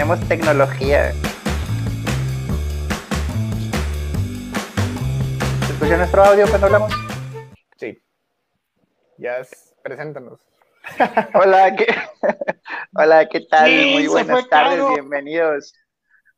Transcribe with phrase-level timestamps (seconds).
[0.00, 1.12] tenemos tecnología.
[5.66, 6.92] ¿Se escucha nuestro audio cuando hablamos?
[7.76, 8.02] Sí.
[9.18, 10.40] Ya es, preséntanos.
[11.34, 11.86] Hola, ¿qué,
[12.96, 13.70] Hola, ¿qué tal?
[13.70, 15.74] Muy buenas tardes, bienvenidos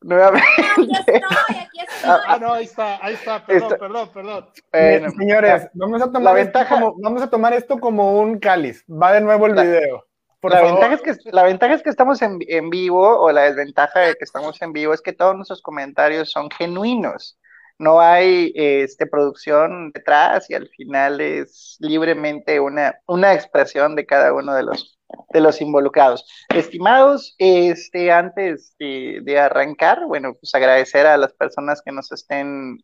[0.00, 0.48] nuevamente.
[0.58, 1.14] Aquí estoy,
[1.56, 2.10] aquí estoy.
[2.26, 4.48] Ah, no, ahí está, ahí está, perdón, perdón, perdón.
[4.72, 8.84] Bueno, Señores, vamos a, tomar esto como, vamos a tomar esto como un cáliz.
[8.90, 10.04] Va de nuevo el La- video.
[10.42, 10.72] Por la, favor.
[10.72, 14.14] ventaja es que, la ventaja es que estamos en, en vivo, o la desventaja de
[14.14, 17.38] que estamos en vivo es que todos nuestros comentarios son genuinos.
[17.78, 24.32] No hay este, producción detrás y al final es libremente una, una expresión de cada
[24.34, 24.98] uno de los,
[25.32, 26.26] de los involucrados.
[26.48, 32.78] Estimados, este, antes de, de arrancar, bueno, pues agradecer a las personas que nos estén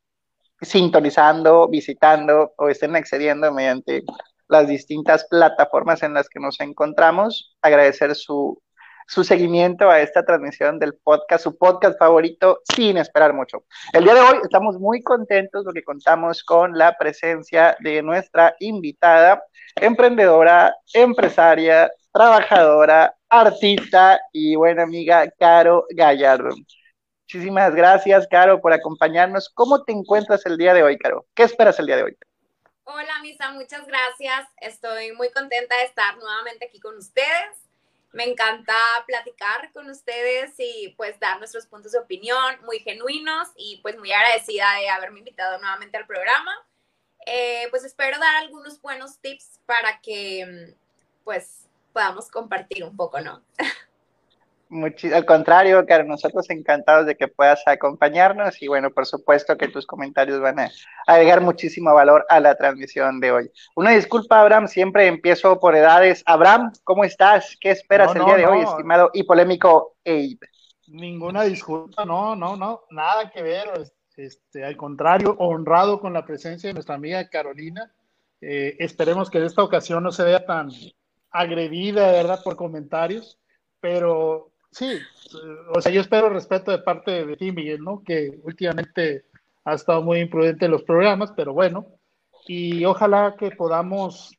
[0.61, 4.05] sintonizando, visitando o estén accediendo mediante
[4.49, 7.57] las distintas plataformas en las que nos encontramos.
[7.63, 8.61] Agradecer su,
[9.07, 13.65] su seguimiento a esta transmisión del podcast, su podcast favorito, sin esperar mucho.
[13.93, 19.43] El día de hoy estamos muy contentos porque contamos con la presencia de nuestra invitada,
[19.77, 26.51] emprendedora, empresaria, trabajadora, artista y buena amiga, Caro Gallardo.
[27.31, 29.51] Muchísimas gracias, Caro, por acompañarnos.
[29.55, 31.27] ¿Cómo te encuentras el día de hoy, Caro?
[31.35, 32.17] ¿Qué esperas el día de hoy?
[32.91, 34.49] Hola, Misa, muchas gracias.
[34.63, 37.69] Estoy muy contenta de estar nuevamente aquí con ustedes.
[38.13, 38.75] Me encanta
[39.07, 44.11] platicar con ustedes y pues dar nuestros puntos de opinión muy genuinos y pues muy
[44.11, 46.67] agradecida de haberme invitado nuevamente al programa.
[47.27, 50.75] Eh, pues espero dar algunos buenos tips para que
[51.25, 53.45] pues podamos compartir un poco, ¿no?
[54.71, 59.69] Muchi- al contrario, Caro, nosotros encantados de que puedas acompañarnos y bueno, por supuesto que
[59.69, 60.71] tus comentarios van a
[61.07, 63.51] agregar muchísimo valor a la transmisión de hoy.
[63.77, 66.23] Una disculpa, Abraham, siempre empiezo por edades.
[66.27, 67.57] Abraham, ¿cómo estás?
[67.61, 68.71] ¿Qué esperas No, el día no, de hoy, no.
[68.71, 70.39] estimado y polémico Abe?
[70.89, 73.69] Ninguna disculpa, no, no, no, nada que ver.
[74.17, 77.91] Este, al contrario, honrado con la presencia de nuestra amiga Carolina.
[78.41, 80.71] Eh, esperemos que en esta ocasión no se vea tan
[81.31, 83.39] agredida, de verdad, por comentarios,
[83.81, 88.03] pero sí, eh, o sea, yo espero respeto de parte de ti, Miguel, ¿no?
[88.05, 89.25] Que últimamente
[89.65, 91.87] ha estado muy imprudente en los programas, pero bueno,
[92.47, 94.35] y ojalá que podamos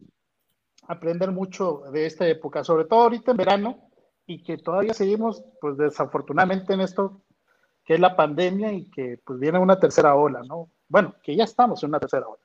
[0.87, 3.89] aprender mucho de esta época, sobre todo ahorita en verano,
[4.25, 7.21] y que todavía seguimos, pues desafortunadamente en esto
[7.83, 10.69] que es la pandemia y que pues viene una tercera ola, ¿no?
[10.87, 12.41] Bueno, que ya estamos en una tercera ola.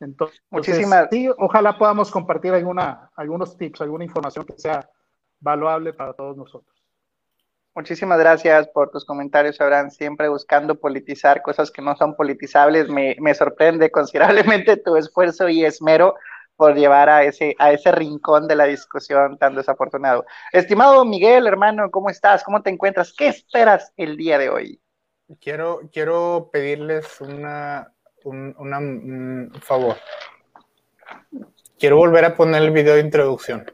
[0.00, 4.86] Entonces, Muchísimas- sí, ojalá podamos compartir alguna, algunos tips, alguna información que sea
[5.40, 6.83] valuable para todos nosotros.
[7.74, 9.90] Muchísimas gracias por tus comentarios, Abraham.
[9.90, 12.88] Siempre buscando politizar cosas que no son politizables.
[12.88, 16.14] Me, me sorprende considerablemente tu esfuerzo y esmero
[16.56, 20.24] por llevar a ese, a ese rincón de la discusión tan desafortunado.
[20.52, 22.44] Estimado Miguel, hermano, ¿cómo estás?
[22.44, 23.12] ¿Cómo te encuentras?
[23.12, 24.80] ¿Qué esperas el día de hoy?
[25.40, 27.92] Quiero, quiero pedirles una,
[28.22, 29.96] un, un favor.
[31.76, 33.66] Quiero volver a poner el video de introducción.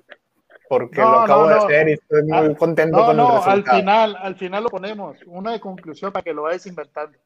[0.70, 1.64] Porque No, lo acabo no, de no.
[1.64, 3.78] hacer y estoy muy Ah, contento No, con el no, al resultado.
[3.80, 7.18] final, al final lo ponemos, una de conclusión para que lo vayas inventando.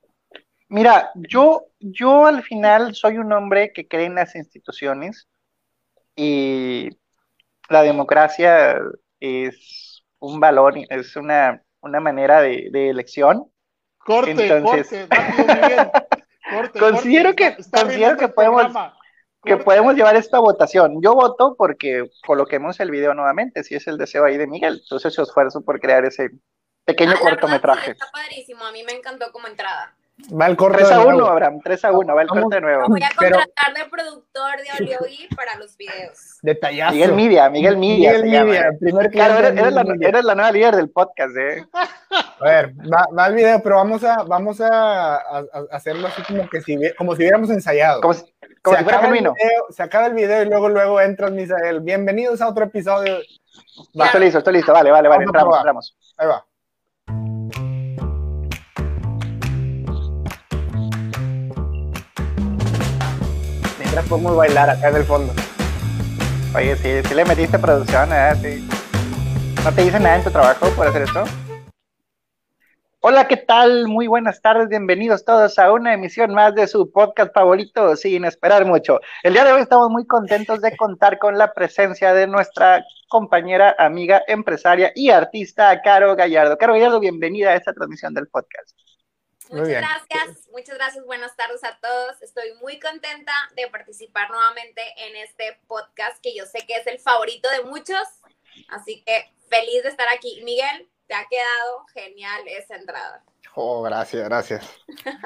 [0.70, 5.28] Mira, yo, yo al final soy un hombre que cree en las instituciones
[6.16, 6.88] y
[7.68, 8.78] la democracia
[9.20, 13.44] es un valor, es una, una manera de, de elección.
[13.98, 15.90] Corte, Entonces- corte, rápido, Miguel.
[16.50, 18.98] Corte, Considero corte, que- está- está considero que podemos- programa.
[19.44, 21.00] Que podemos llevar esto a votación.
[21.02, 24.80] Yo voto porque coloquemos el video nuevamente, si es el deseo ahí de Miguel.
[24.82, 26.30] Entonces yo esfuerzo por crear ese
[26.84, 27.90] pequeño Ah, verdad, cortometraje.
[27.92, 29.96] Está padrísimo, a mí me encantó como entrada.
[30.32, 31.18] Va el corte 3 de a nuevo.
[31.18, 32.84] 1, Abraham, 3 a 1, va el corte de nuevo.
[32.88, 36.38] Voy a Pero- contratar de productor de Oliogi para los videos.
[36.42, 36.92] Detallazo.
[36.94, 38.12] Miguel Media, Miguel Media.
[38.12, 38.44] Miguel se llama.
[38.46, 40.08] Media, primer Claro, cliente eres, eres la, Miguel Media.
[40.08, 41.66] eres la nueva líder del podcast, ¿eh?
[42.40, 45.44] A ver, va, va el video, pero vamos a, vamos a, a- a
[45.76, 48.00] hacerlo así como que si, como si hubiéramos ensayado.
[48.00, 48.22] Como si,
[48.62, 49.34] como se, si fuera acaba el video,
[49.70, 51.80] se acaba el video y luego, luego entras, Misael.
[51.80, 53.18] Bienvenidos a otro episodio.
[53.98, 54.72] Va, Estoy listo, estoy listo.
[54.72, 55.24] Vale, vale, vale.
[55.26, 55.96] Vamos Entramos, entramos.
[56.16, 56.44] Ahí va.
[63.94, 65.32] Mientras podemos bailar acá en el fondo.
[66.52, 68.34] Oye, sí, sí le metiste producción, ¿eh?
[68.42, 68.68] Sí.
[69.62, 71.22] ¿No te dicen nada en tu trabajo por hacer esto?
[72.98, 73.86] Hola, ¿qué tal?
[73.86, 78.64] Muy buenas tardes, bienvenidos todos a una emisión más de su podcast favorito, sin esperar
[78.64, 78.98] mucho.
[79.22, 83.76] El día de hoy estamos muy contentos de contar con la presencia de nuestra compañera,
[83.78, 86.58] amiga, empresaria y artista, Caro Gallardo.
[86.58, 88.72] Caro Gallardo, bienvenida a esta transmisión del podcast.
[89.50, 89.80] Muchas bien.
[89.80, 92.20] gracias, muchas gracias, buenas tardes a todos.
[92.22, 96.98] Estoy muy contenta de participar nuevamente en este podcast que yo sé que es el
[96.98, 98.02] favorito de muchos,
[98.68, 100.40] así que feliz de estar aquí.
[100.44, 103.22] Miguel, te ha quedado genial esa entrada.
[103.54, 104.68] Oh, gracias, gracias.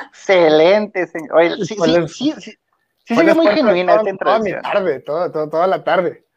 [0.08, 1.36] Excelente, señor.
[1.36, 1.76] Oye, sí,
[2.08, 2.58] sí,
[3.04, 4.62] sí, muy genuina esta Toda mi introducción.
[4.62, 6.27] tarde, toda, toda, toda la tarde.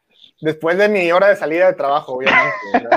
[0.41, 2.89] Después de mi hora de salida de trabajo, obviamente.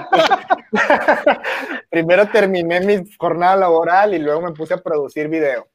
[1.91, 5.69] Primero terminé mi jornada laboral y luego me puse a producir video.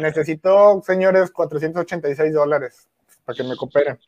[0.00, 2.88] Necesito, señores, 486 dólares
[3.24, 3.98] para que me cooperen.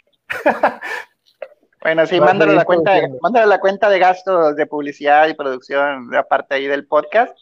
[1.83, 2.93] Bueno, sí, mándale la, cuenta
[3.23, 7.35] mándale la cuenta de gastos de publicidad y producción, aparte ahí del podcast.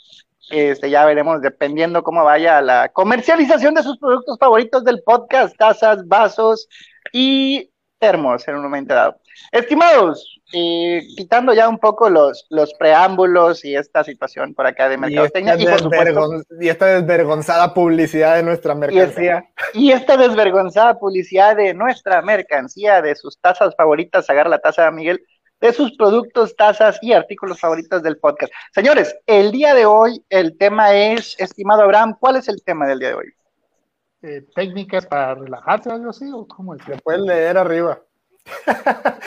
[0.50, 6.06] Este, ya veremos, dependiendo cómo vaya la comercialización de sus productos favoritos del podcast, tazas,
[6.06, 6.69] vasos
[7.12, 9.17] y termos en un momento dado.
[9.53, 14.95] Estimados, eh, quitando ya un poco los, los preámbulos y esta situación por acá de
[14.95, 19.45] Y esta, mercadotecnia, y, supuesto, y esta desvergonzada publicidad de nuestra mercancía.
[19.75, 24.93] y esta desvergonzada publicidad de nuestra mercancía, de sus tazas favoritas, agarra la taza de
[24.93, 25.21] Miguel,
[25.61, 28.53] de sus productos, tazas y artículos favoritos del podcast.
[28.73, 33.00] Señores, el día de hoy el tema es, estimado Abraham, ¿cuál es el tema del
[33.00, 33.27] día de hoy?
[34.23, 36.87] Eh, técnicas para relajarse o algo así, o cómo es?
[36.88, 38.00] Le puedes leer arriba.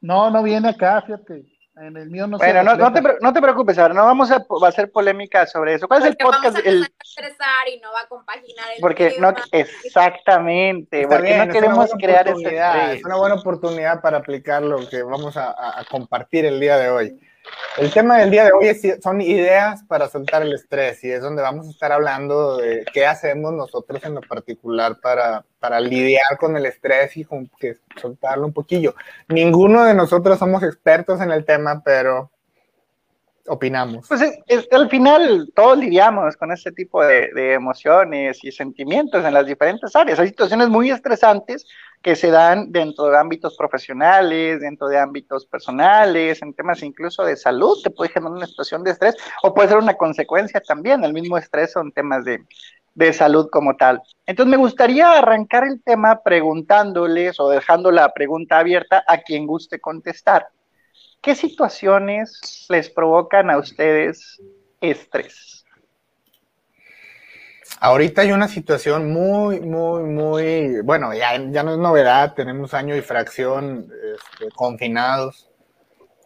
[0.00, 1.46] No, no viene acá, fíjate.
[1.76, 4.30] En el mío no se Bueno, no, no, te, no te preocupes, ahora no vamos
[4.30, 5.88] a, a hacer polémica sobre eso.
[5.88, 6.66] ¿Cuál es el Porque vamos podcast?
[6.66, 11.48] a El, estresar y no va a compaginar el porque no, exactamente, Está porque bien,
[11.48, 12.98] no queremos crear ese oportunidad, estrés.
[12.98, 16.76] Es una buena oportunidad para aplicar lo que vamos a, a- a compartir el día
[16.76, 17.18] de hoy.
[17.76, 21.20] El tema del día de hoy es- son ideas para soltar el estrés y es
[21.20, 26.38] donde vamos a estar hablando de qué hacemos nosotros en lo particular para, para lidiar
[26.38, 28.94] con el estrés y con que soltarlo un poquillo.
[29.28, 32.30] Ninguno de nosotros somos expertos en el tema, pero
[33.46, 34.08] opinamos.
[34.08, 39.24] Pues es- es- al final todos lidiamos con este tipo de, de emociones y sentimientos
[39.24, 40.18] en las diferentes áreas.
[40.18, 41.66] Hay situaciones muy estresantes
[42.04, 47.34] que se dan dentro de ámbitos profesionales, dentro de ámbitos personales, en temas incluso de
[47.34, 51.02] salud, te puede generar una situación de estrés o puede ser una consecuencia también.
[51.02, 52.44] El mismo estrés son temas de,
[52.94, 54.02] de salud como tal.
[54.26, 59.80] Entonces me gustaría arrancar el tema preguntándoles o dejando la pregunta abierta a quien guste
[59.80, 60.48] contestar.
[61.22, 64.42] ¿Qué situaciones les provocan a ustedes
[64.82, 65.63] estrés?
[67.80, 72.96] Ahorita hay una situación muy, muy, muy, bueno, ya, ya no es novedad, tenemos año
[72.96, 75.50] y fracción este, confinados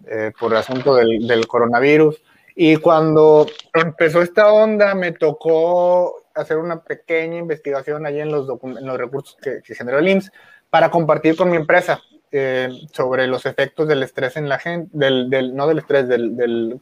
[0.06, 2.22] eh, por asunto del, coronavirus.
[2.54, 8.86] Y cuando empezó esta onda, me tocó hacer una pequeña investigación allí en los, en
[8.86, 10.30] los recursos que, que generó el IMSS
[10.70, 15.30] para compartir con mi empresa eh, sobre los efectos del estrés en la gente, del,
[15.30, 16.80] del, no del estrés, del, del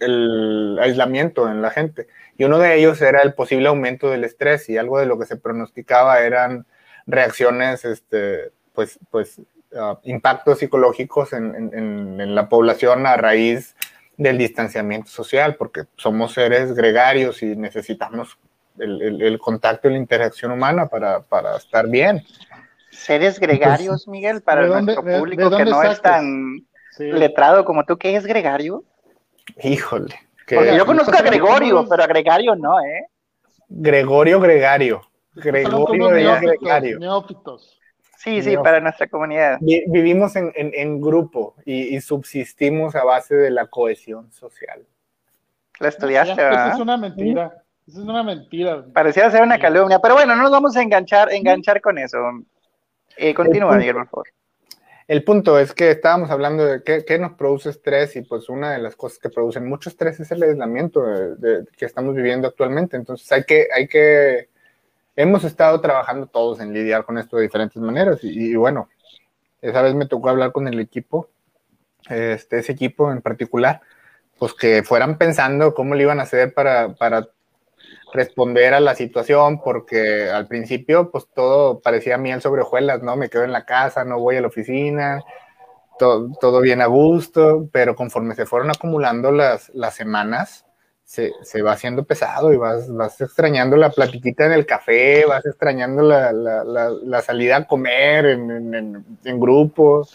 [0.00, 2.06] el aislamiento en la gente.
[2.36, 5.26] Y uno de ellos era el posible aumento del estrés y algo de lo que
[5.26, 6.66] se pronosticaba eran
[7.06, 9.38] reacciones, este, pues, pues
[9.72, 13.74] uh, impactos psicológicos en, en, en, la población a raíz
[14.16, 18.38] del distanciamiento social, porque somos seres gregarios y necesitamos
[18.78, 22.22] el, el, el contacto y la interacción humana para, para estar bien.
[22.90, 26.64] Seres gregarios, Miguel, para ¿de dónde- nuestro de- público de que dónde no es tan
[26.92, 27.04] Sí.
[27.12, 28.82] letrado como tú, ¿qué es gregario?
[29.62, 30.14] Híjole.
[30.46, 33.06] que- Porque yo conozco a Gregorio, pero a Gregario no, ¿eh?
[33.68, 35.02] Gregorio Gregario.
[35.34, 36.98] Gregorio neófitos, Gregario.
[36.98, 37.78] neófitos.
[38.16, 39.58] Sí, sí, para nuestra comunidad.
[39.60, 44.84] Vi- Vivimos en, en- en grupo y, y subsistimos a base de la cohesión social.
[45.78, 46.74] La estudiaste, Ya, Eso ¿verdad?
[46.74, 47.62] es una mentira.
[47.86, 48.84] Eso es una mentira.
[48.92, 52.18] Parecía ser una calumnia, pero bueno, no nos vamos a enganchar, enganchar con eso.
[53.16, 54.26] Eh, continúa, El- Miguel, por favor.
[55.08, 58.78] El punto es que estábamos hablando de qué, nos produce estrés y pues una de
[58.78, 61.02] las cosas que producen mucho estrés es el aislamiento
[61.78, 62.98] que estamos viviendo actualmente.
[62.98, 64.50] Entonces hay que, hay que,
[65.16, 68.90] hemos estado trabajando todos en lidiar con esto de diferentes maneras y, y bueno,
[69.62, 71.30] esa vez me tocó hablar con el equipo,
[72.10, 73.80] este, ese equipo en particular,
[74.38, 77.28] pues que fueran pensando cómo le iban a hacer para, para
[78.12, 83.16] responder a la situación, porque al principio, pues todo parecía miel sobre hojuelas, ¿no?
[83.16, 85.22] Me quedo en la casa, no voy a la oficina,
[85.98, 90.64] todo, todo bien a gusto, pero conforme se fueron acumulando las, las semanas,
[91.04, 95.44] se, se va haciendo pesado y vas, vas extrañando la platiquita en el café, vas
[95.46, 100.00] extrañando la, la, la, salida a comer en, en, en, en grupo.
[100.00, 100.14] vas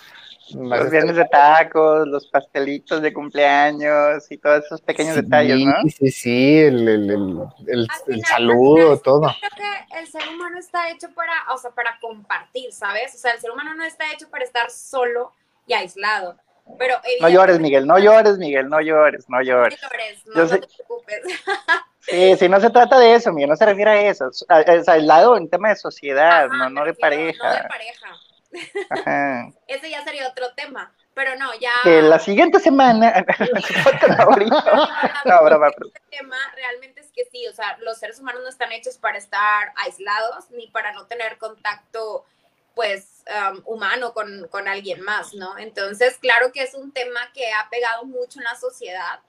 [0.51, 5.73] Los viernes de tacos, los pastelitos de cumpleaños y todos esos pequeños Sí, detalles, ¿no?
[5.89, 9.21] Sí, sí, el, el, el, el- Al el final, saludo, todo.
[9.29, 9.51] Yo creo
[9.89, 13.15] que el ser humano está hecho para, o sea, para compartir, ¿sabes?
[13.15, 15.31] O sea, el ser humano no está hecho para estar solo
[15.65, 16.37] y aislado.
[16.77, 19.79] Pero No llores, Miguel, no llores, Miguel, no llores, no No llores.
[19.81, 21.21] llores, no, Yo no sé- te preocupes.
[22.05, 24.29] Sí, sí, no se trata de eso, Miguel, no se refiere a eso.
[24.67, 28.07] Es aislado en tema de sociedad, Ajá, no, no de refiero, No de pareja.
[28.89, 29.51] Ajá.
[29.67, 30.93] Ese ya sería otro tema.
[31.13, 31.71] Pero no, ya.
[31.83, 33.23] Que la siguiente semana.
[35.25, 38.71] No, broma, pero- tema realmente es que sí, o sea, los seres humanos no están
[38.71, 42.25] hechos para estar aislados ni para no tener contacto,
[42.75, 45.57] pues, um, humano con, con alguien más, ¿no?
[45.57, 49.19] Entonces, claro que es un tema que ha pegado mucho en la sociedad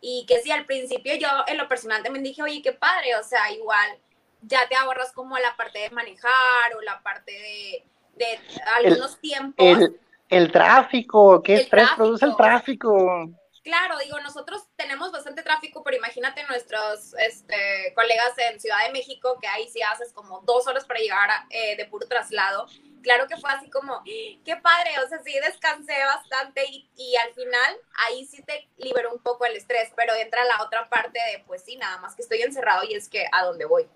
[0.00, 3.22] y que sí, al principio yo en lo personal también dije, oye, qué padre, o
[3.22, 3.98] sea, igual
[4.42, 7.84] ya te ahorras como la parte de manejar o la parte de,
[8.16, 8.38] de
[8.76, 9.66] algunos tiempos.
[9.66, 13.30] El, el tráfico, ¿qué El estrés produce el tráfico?
[13.62, 19.38] Claro, digo, nosotros tenemos bastante tráfico, pero imagínate nuestros este, colegas en Ciudad de México,
[19.40, 22.66] que ahí sí haces como dos horas para llegar a, eh, de puro traslado.
[23.02, 27.32] Claro que fue así como, qué padre, o sea, sí descansé bastante y, y al
[27.34, 27.76] final
[28.08, 31.62] ahí sí te liberó un poco el estrés, pero entra la otra parte de, pues
[31.62, 33.88] sí, nada más que estoy encerrado y es que a dónde voy.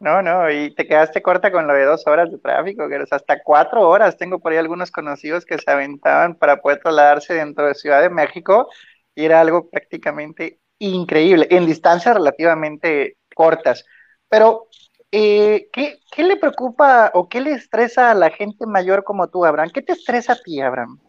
[0.00, 3.42] No, no, y te quedaste corta con lo de dos horas de tráfico, que hasta
[3.42, 4.16] cuatro horas.
[4.16, 8.10] Tengo por ahí algunos conocidos que se aventaban para poder trasladarse dentro de Ciudad de
[8.10, 8.68] México
[9.14, 13.84] y era algo prácticamente increíble, en distancias relativamente cortas.
[14.28, 14.68] Pero,
[15.10, 19.44] eh, ¿qué, qué le preocupa o qué le estresa a la gente mayor como tú,
[19.44, 19.70] Abraham?
[19.74, 21.00] ¿Qué te estresa a ti, Abraham?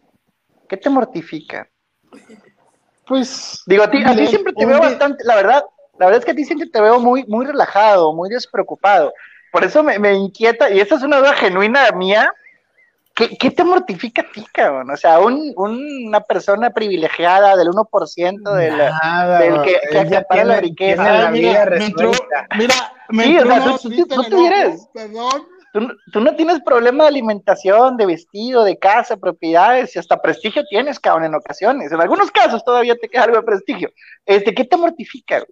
[0.68, 1.68] ¿Qué te mortifica?
[3.06, 3.62] Pues.
[3.66, 5.64] Digo, a ti, a ti siempre te veo bastante, la verdad,
[6.00, 9.12] la verdad es que a ti siempre te veo muy, muy relajado, muy despreocupado.
[9.52, 12.32] Por eso me, me inquieta, y esta es una duda genuina mía,
[13.14, 14.90] ¿qué, qué te mortifica a ti, cabrón?
[14.90, 18.90] O sea, un, una persona privilegiada del 1% de la...
[18.90, 21.02] Nada, del que- que acapara la riqueza.
[21.02, 22.10] tiene la Ah, vida mira, me entró,
[22.56, 22.74] mira,
[23.10, 24.48] me Sí, o entró sea, una tú- tú- tú
[24.94, 25.48] Perdón.
[25.72, 30.20] Tú, no- tú no tienes problema de alimentación, de vestido, de casa, propiedades, y hasta
[30.20, 31.92] prestigio tienes, cabrón, en ocasiones.
[31.92, 33.90] En algunos casos todavía te queda algo de prestigio.
[34.26, 35.36] Este, ¿Qué te mortifica?
[35.38, 35.48] güey?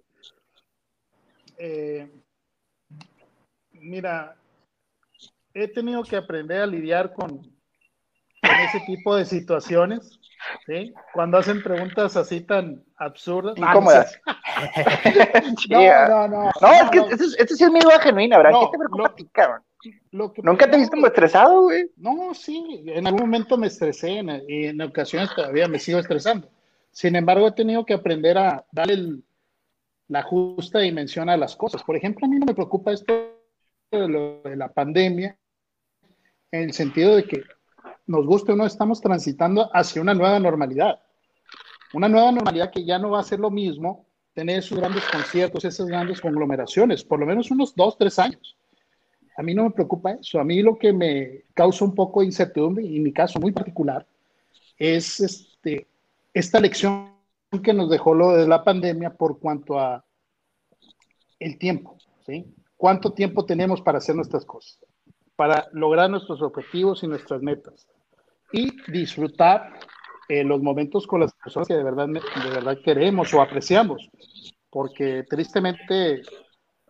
[1.59, 2.09] Eh,
[3.73, 4.35] mira,
[5.53, 10.19] he tenido que aprender a lidiar con, con ese tipo de situaciones,
[10.65, 10.93] ¿sí?
[11.13, 13.55] Cuando hacen preguntas así tan absurdas.
[13.59, 14.19] No Incómodas.
[15.57, 16.07] Sí, No, ah.
[16.09, 16.51] no, no.
[16.61, 17.05] No, es que no.
[17.09, 18.51] esto es, esto sí es mi duda genuina, ¿verdad?
[18.51, 19.61] No, ¿Qué te preocupa lo- a ti, cabrón?
[20.11, 21.89] Lo que- Nunca te visto muy estresado, güey.
[21.97, 26.49] No, sí, en algún momento me estresé en- y en ocasiones todavía me sigo estresando.
[26.91, 29.23] Sin embargo, he tenido que aprender a darle el-
[30.09, 31.83] la justa dimensión a las cosas.
[31.83, 33.13] Por ejemplo, a mí no me preocupa esto
[33.91, 35.37] de, lo- de la pandemia,
[36.51, 37.43] en el sentido de que
[38.07, 40.99] nos guste o no, estamos transitando hacia una nueva normalidad.
[41.93, 45.63] Una nueva normalidad que ya no va a ser lo mismo tener esos grandes conciertos,
[45.65, 48.55] esas grandes conglomeraciones, por lo menos unos dos, tres años.
[49.37, 50.39] A mí no me preocupa eso.
[50.39, 53.51] A mí lo que me causa un poco de incertidumbre, y en mi caso muy
[53.51, 54.05] particular,
[54.77, 55.87] es este,
[56.33, 57.18] esta lección
[57.57, 60.05] que nos dejó lo de la pandemia por cuanto a
[61.39, 62.53] el tiempo, ¿sí?
[62.77, 64.79] ¿Cuánto tiempo tenemos para hacer nuestras cosas?
[65.35, 67.87] Para lograr nuestros objetivos y nuestras metas.
[68.51, 69.73] Y disfrutar
[70.27, 74.09] eh, los momentos con las personas que de verdad, de verdad queremos o apreciamos.
[74.69, 76.21] Porque tristemente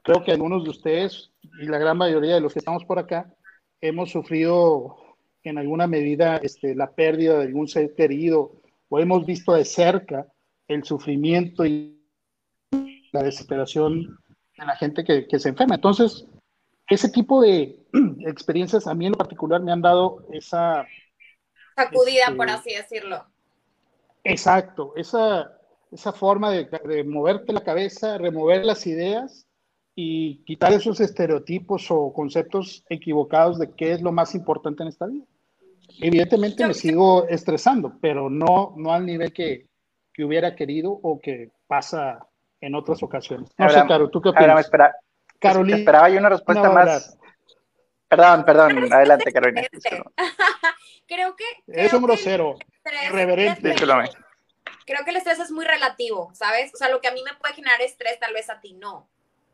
[0.03, 3.33] creo que algunos de ustedes y la gran mayoría de los que estamos por acá
[3.81, 4.97] hemos sufrido
[5.43, 10.27] en alguna medida este, la pérdida de algún ser querido o hemos visto de cerca
[10.69, 11.99] el sufrimiento y
[13.11, 14.17] la desesperación
[14.57, 15.75] de la gente que, que se enferma.
[15.75, 16.25] Entonces,
[16.87, 17.85] ese tipo de
[18.25, 20.85] experiencias a mí en particular me han dado esa,
[21.75, 23.25] Sacudida, Este- por así decirlo.
[24.23, 25.57] exacto, esa,
[25.91, 29.45] esa forma de, de moverte la cabeza, remover las ideas
[29.95, 35.07] y quitar esos estereotipos o conceptos equivocados de qué es lo más importante en esta
[35.07, 35.25] vida.
[36.01, 39.68] Evidentemente me sigo estresando, pero no, no al nivel que,
[40.19, 42.19] que hubiera querido o que pasa
[42.59, 43.49] en otras ocasiones.
[43.57, 44.65] No sé, Abraham, Caro, ¿tú qué Ahora me opinas?
[44.65, 44.95] espera,
[45.39, 47.17] Carolina, esperaba yo una respuesta no, más.
[48.09, 49.65] Perdón, perdón, adelante, Carolina.
[51.07, 51.45] Creo que.
[51.67, 52.55] es creo un que grosero,
[53.07, 53.75] irreverente.
[54.85, 56.73] Creo que el estrés es muy relativo, ¿sabes?
[56.73, 59.09] O sea, lo que a mí me puede generar estrés, tal vez a ti no.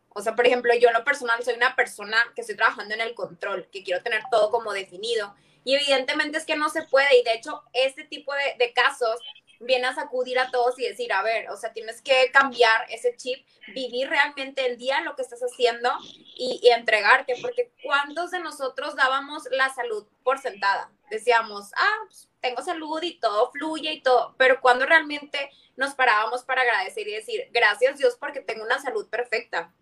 [0.10, 3.02] O sea, por ejemplo, yo en lo personal soy una persona que estoy trabajando en
[3.02, 5.36] el control, que quiero tener todo como definido.
[5.64, 7.20] Y evidentemente es que no se puede.
[7.20, 9.20] Y de hecho, este tipo de, de casos
[9.60, 13.16] viene a sacudir a todos y decir, a ver, o sea, tienes que cambiar ese
[13.16, 15.92] chip, vivir realmente el día, lo que estás haciendo
[16.36, 17.36] y, y entregarte.
[17.42, 20.92] Porque ¿cuántos de nosotros dábamos la salud por sentada?
[21.10, 26.44] Decíamos, ah, pues, tengo salud y todo fluye y todo, pero cuando realmente nos parábamos
[26.44, 29.74] para agradecer y decir, gracias Dios porque tengo una salud perfecta.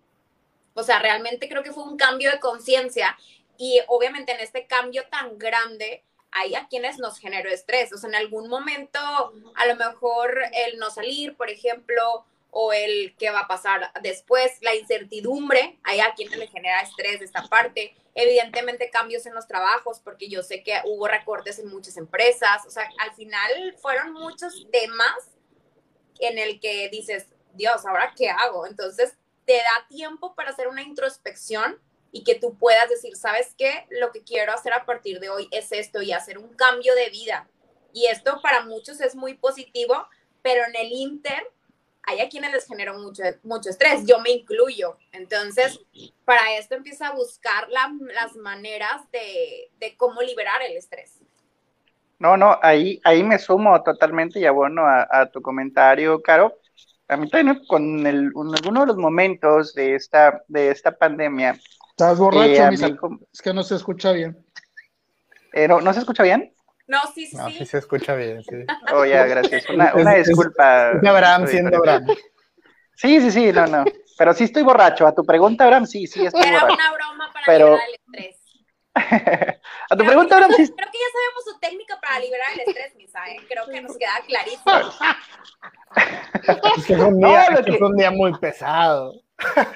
[0.74, 3.18] O sea, realmente creo que fue un cambio de conciencia
[3.58, 6.04] y obviamente en este cambio tan grande
[6.34, 7.94] hay a quienes nos generó estrés.
[7.94, 12.26] O sea, en algún momento a lo mejor el no salir, por ejemplo,
[12.56, 17.22] o el qué va a pasar después, la incertidumbre, hay a quienes le genera estrés
[17.22, 17.96] esta parte.
[18.16, 22.70] evidentemente cambios en los trabajos, porque yo sé que hubo recortes en muchas empresas, o
[22.70, 25.32] sea, al final fueron muchos temas
[26.20, 28.68] en el que dices, Dios, ¿ahora qué hago?
[28.68, 31.80] Entonces, te da tiempo para hacer una introspección
[32.14, 33.88] y que tú puedas decir, ¿sabes qué?
[33.90, 37.10] Lo que quiero hacer a partir de hoy es esto y hacer un cambio de
[37.10, 37.50] vida.
[37.92, 39.96] Y esto para muchos es muy positivo,
[40.44, 41.44] pero en el Inter
[42.04, 44.98] hay a quienes les genera mucho, mucho estrés, yo me incluyo.
[45.12, 45.80] Entonces,
[46.24, 51.20] para esto empieza a buscar las maneras de, cómo liberar el estrés.
[52.20, 56.60] No, no, ahí, ahí me sumo totalmente y abono a, tu comentario, Caro.
[57.08, 61.60] A mí también con el, alguno de los momentos de esta, de esta pandemia.
[61.94, 62.98] Estás borracho, eh,
[63.32, 64.36] es que no se escucha bien.
[65.54, 66.52] Eh, no, ¿No se escucha bien?
[66.88, 67.38] No, sí, sí.
[67.38, 68.66] No, sí se escucha bien, sí.
[68.92, 69.70] Oh, ya, gracias.
[69.70, 70.94] Una, una disculpa.
[70.94, 72.08] Es, Abraham siendo Abraham.
[72.96, 73.86] Sí, sí, sí, no, no.
[74.18, 75.06] Pero sí estoy borracho.
[75.06, 76.74] A tu pregunta, Abraham, sí, sí estoy Era borracho.
[76.74, 78.40] Era una broma para liberar el estrés.
[79.92, 80.74] a tu pregunta, Abraham, sí.
[80.76, 83.38] Creo que ya sabemos su técnica para liberar el estrés, Misa, ¿eh?
[83.48, 84.64] Creo que nos queda clarísimo.
[86.76, 87.76] es que es un día, no, es que...
[87.76, 89.23] es un día muy pesado.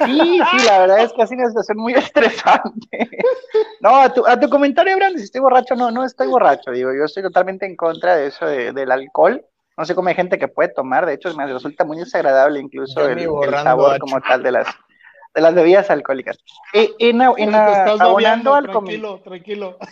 [0.06, 3.10] Sí, sí, la verdad es que ha sido una situación muy estresante.
[3.82, 6.94] No, a tu, a tu comentario, Brandon, si estoy borracho, no, no estoy borracho, digo,
[6.94, 9.44] yo estoy totalmente en contra de eso de, del alcohol.
[9.78, 13.08] No sé cómo hay gente que puede tomar, de hecho, me resulta muy desagradable incluso
[13.08, 14.68] el, el, sabor como tal de las,
[15.36, 16.38] de las bebidas alcohólicas.
[16.74, 19.78] En, abonando al tranquilo, tranquilo.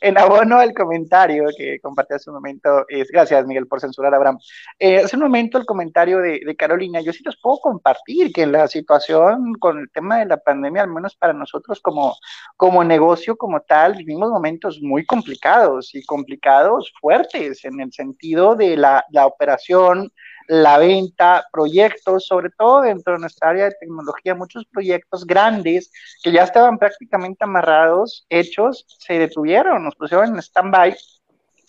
[0.00, 4.38] en abono al comentario que compartí hace un momento, gracias Miguel por censurar a Abraham.
[4.78, 8.42] Eh, hace un momento el comentario de, de, Carolina, yo sí les puedo compartir que
[8.42, 12.16] en la situación con el tema de la pandemia, al menos para nosotros como,
[12.56, 18.76] como negocio, como tal, vivimos momentos muy complicados y complicados fuertes en el sentido de
[18.76, 20.10] la, la operación
[20.50, 25.92] la venta, proyectos, sobre todo dentro de nuestra área de tecnología, muchos proyectos grandes
[26.24, 30.96] que ya estaban prácticamente amarrados, hechos, se detuvieron, nos pusieron en stand-by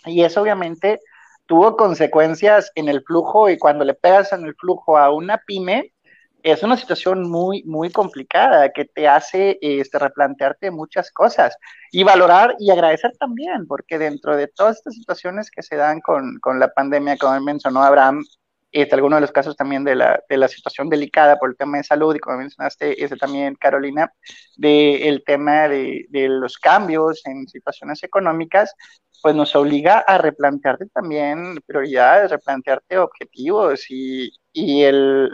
[0.07, 0.99] y eso obviamente
[1.45, 5.93] tuvo consecuencias en el flujo y cuando le pegas en el flujo a una pyme,
[6.41, 11.55] es una situación muy, muy complicada que te hace este, replantearte muchas cosas
[11.91, 16.39] y valorar y agradecer también, porque dentro de todas estas situaciones que se dan con,
[16.39, 18.23] con la pandemia, como mencionó Abraham,
[18.71, 21.77] este, algunos de los casos también de la, de la, situación delicada por el tema
[21.77, 24.11] de salud, y como mencionaste, ese también, Carolina,
[24.55, 28.73] del el tema de, de, los cambios en situaciones económicas,
[29.21, 35.29] pues nos obliga a replantearte también prioridades, replantearte objetivos y, y el,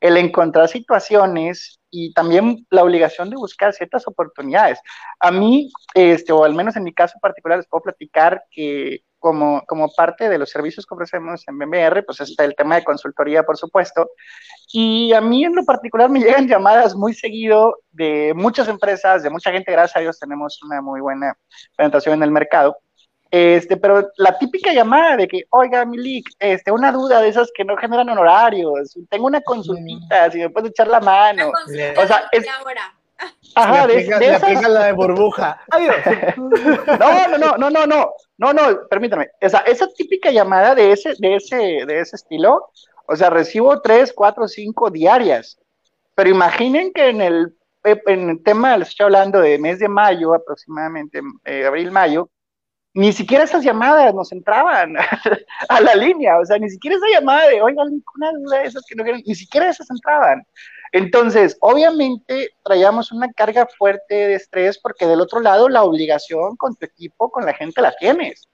[0.00, 4.78] el encontrar situaciones y también la obligación de buscar ciertas oportunidades.
[5.20, 9.62] A mí, este, o al menos en mi caso particular, les puedo platicar que como,
[9.66, 13.44] como parte de los servicios que ofrecemos en BMR, pues está el tema de consultoría,
[13.44, 14.10] por supuesto.
[14.72, 19.30] Y a mí en lo particular me llegan llamadas muy seguido de muchas empresas, de
[19.30, 21.36] mucha gente, gracias a Dios tenemos una muy buena
[21.76, 22.76] penetración en el mercado.
[23.30, 27.64] Este, pero la típica llamada de que, oiga, Milik, este, una duda de esas que
[27.64, 31.50] no generan honorarios, tengo una consultita, si me puedes echar la mano.
[31.50, 32.99] o sea, es, ahora.
[33.54, 35.60] Ajá, le aplica, de, de la de burbuja.
[35.70, 35.96] Adiós.
[36.98, 39.28] No, no, no, no, no, no, no, no, permítame.
[39.40, 42.70] Esa, esa típica llamada de ese, de ese, de ese estilo,
[43.06, 45.58] o sea, recibo tres, cuatro, cinco diarias.
[46.14, 47.54] Pero imaginen que en el,
[47.84, 52.30] en el tema, les estoy hablando de mes de mayo, aproximadamente, eh, abril, mayo,
[52.94, 54.96] ni siquiera esas llamadas nos entraban
[55.68, 58.84] a la línea, o sea, ni siquiera esa llamada de, oigan, una duda de esas
[58.86, 60.44] que no quieren, ni siquiera esas entraban.
[60.92, 66.74] Entonces, obviamente traíamos una carga fuerte de estrés porque del otro lado la obligación con
[66.76, 68.48] tu equipo, con la gente la tienes.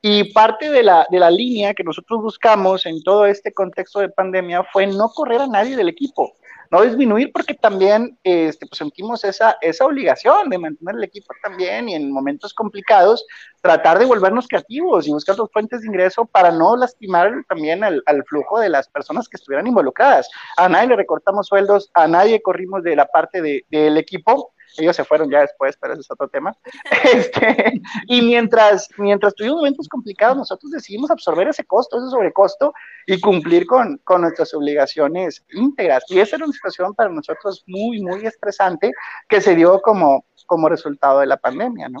[0.00, 4.08] Y parte de la, de la línea que nosotros buscamos en todo este contexto de
[4.08, 6.32] pandemia fue no correr a nadie del equipo
[6.72, 11.90] no disminuir porque también este, pues sentimos esa, esa obligación de mantener el equipo también
[11.90, 13.26] y en momentos complicados
[13.60, 18.02] tratar de volvernos creativos y buscar otras fuentes de ingreso para no lastimar también al,
[18.26, 20.30] flujo de las personas que estuvieran involucradas.
[20.56, 24.96] A nadie le recortamos sueldos, a nadie corrimos de la parte de, del equipo ellos
[24.96, 26.56] se fueron ya después, pero ese es otro tema.
[27.12, 32.72] Este, y mientras, mientras tuvimos momentos complicados, nosotros decidimos absorber ese costo, ese sobrecosto
[33.06, 36.04] y cumplir con, con nuestras obligaciones íntegras.
[36.08, 38.92] Y esa era una situación para nosotros muy, muy estresante
[39.28, 41.98] que se dio como, como resultado de la pandemia, ¿no?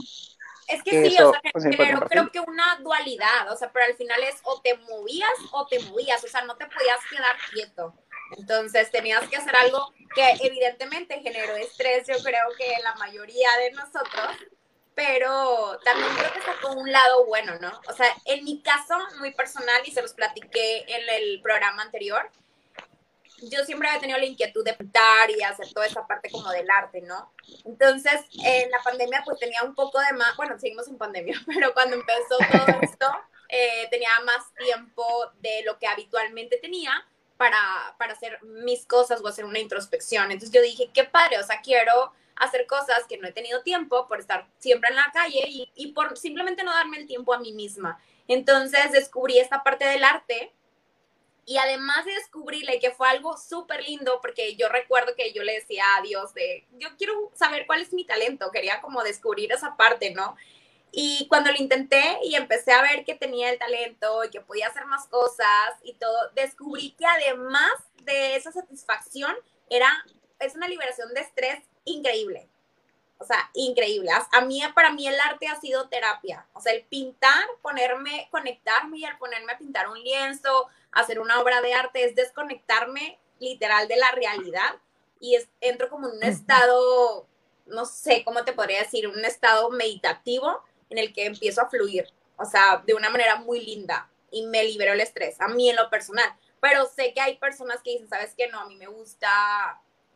[0.68, 3.94] Es que sí, o sea, pues, generó creo que una dualidad, o sea, pero al
[3.94, 7.94] final es o te movías o te movías, o sea, no te podías quedar quieto.
[8.36, 13.72] Entonces tenías que hacer algo que evidentemente generó estrés, yo creo que la mayoría de
[13.72, 14.36] nosotros,
[14.94, 17.72] pero también creo que sacó un lado bueno, ¿no?
[17.88, 22.30] O sea, en mi caso muy personal, y se los platiqué en el programa anterior,
[23.42, 26.70] yo siempre había tenido la inquietud de pintar y hacer toda esa parte como del
[26.70, 27.32] arte, ¿no?
[27.64, 31.72] Entonces, en la pandemia pues tenía un poco de más, bueno, seguimos en pandemia, pero
[31.74, 33.06] cuando empezó todo esto,
[33.48, 35.04] eh, tenía más tiempo
[35.40, 37.04] de lo que habitualmente tenía
[37.42, 37.58] para,
[37.98, 40.30] para hacer mis cosas o hacer una introspección.
[40.30, 44.06] Entonces yo dije, qué padre, o sea, quiero hacer cosas que no he tenido tiempo
[44.06, 47.40] por estar siempre en la calle y, y por simplemente no darme el tiempo a
[47.40, 48.00] mí misma.
[48.28, 50.52] Entonces descubrí esta parte del arte
[51.44, 55.54] y además de descubrirle que fue algo súper lindo, porque yo recuerdo que yo le
[55.54, 59.76] decía a Dios de, yo quiero saber cuál es mi talento, quería como descubrir esa
[59.76, 60.36] parte, ¿no?
[60.94, 64.68] Y cuando lo intenté y empecé a ver que tenía el talento y que podía
[64.68, 69.34] hacer más cosas y todo, descubrí que además de esa satisfacción,
[69.70, 69.88] era,
[70.38, 72.46] es una liberación de estrés increíble.
[73.16, 74.10] O sea, increíble.
[74.32, 76.44] A mí, para mí el arte ha sido terapia.
[76.52, 81.40] O sea, el pintar, ponerme, conectarme y al ponerme a pintar un lienzo, hacer una
[81.40, 84.74] obra de arte, es desconectarme literal de la realidad
[85.20, 87.26] y es, entro como en un estado,
[87.66, 92.06] no sé cómo te podría decir, un estado meditativo en el que empiezo a fluir.
[92.36, 95.76] O sea, de una manera muy linda y me libero el estrés, a mí en
[95.76, 96.30] lo personal.
[96.60, 98.48] Pero sé que hay personas que dicen, ¿sabes qué?
[98.48, 99.28] No, a mí me gusta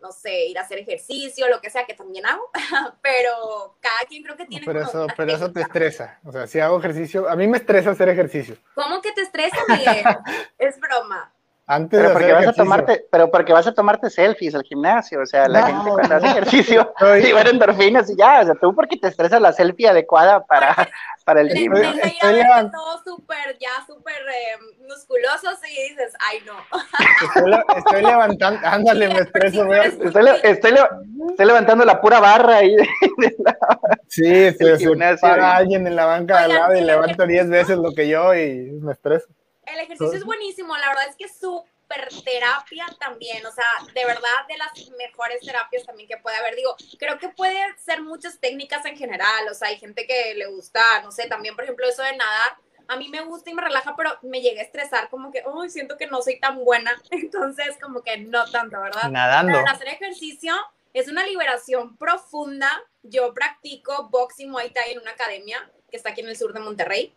[0.00, 2.50] no sé, ir a hacer ejercicio, lo que sea, que también hago,
[3.02, 4.66] pero cada quien creo que tiene...
[4.66, 7.90] Pero, eso, pero eso te estresa, o sea, si hago ejercicio, a mí me estresa
[7.90, 8.56] hacer ejercicio.
[8.74, 10.04] ¿Cómo que te estresa, Miguel?
[10.58, 11.32] es broma.
[11.68, 15.26] Antes pero porque vas a tomarte, pero porque vas a tomarte selfies al gimnasio, o
[15.26, 19.08] sea, la gente cuando hace ejercicio libera endorfinas y ya, o sea, tú porque te
[19.08, 20.88] estresa la selfie adecuada para,
[21.24, 21.74] para el gym.
[21.74, 26.54] Estoy, estoy todo súper, ya súper eh, musculosos y dices, ay no.
[27.76, 30.74] Estoy, levantando, ándale, me estreso, estoy, estoy,
[31.24, 32.86] estoy, levantando la pura barra ahí de,
[33.40, 33.58] la,
[34.06, 38.06] Sí, estoy, para alguien en la banca al lado y levanto 10 veces lo que
[38.06, 39.26] yo y me estreso.
[39.66, 44.04] El ejercicio es buenísimo, la verdad es que es súper terapia también, o sea, de
[44.04, 46.56] verdad de las mejores terapias también que puede haber.
[46.56, 50.46] Digo, creo que puede ser muchas técnicas en general, o sea, hay gente que le
[50.46, 52.56] gusta, no sé, también por ejemplo eso de nadar,
[52.88, 55.70] a mí me gusta y me relaja, pero me llega a estresar como que, uy,
[55.70, 59.10] siento que no soy tan buena, entonces como que no tanto, ¿verdad?
[59.10, 59.52] Nadando.
[59.52, 60.54] Pero hacer ejercicio
[60.92, 62.82] es una liberación profunda.
[63.02, 66.60] Yo practico boxing Muay Thai en una academia que está aquí en el sur de
[66.60, 67.14] Monterrey.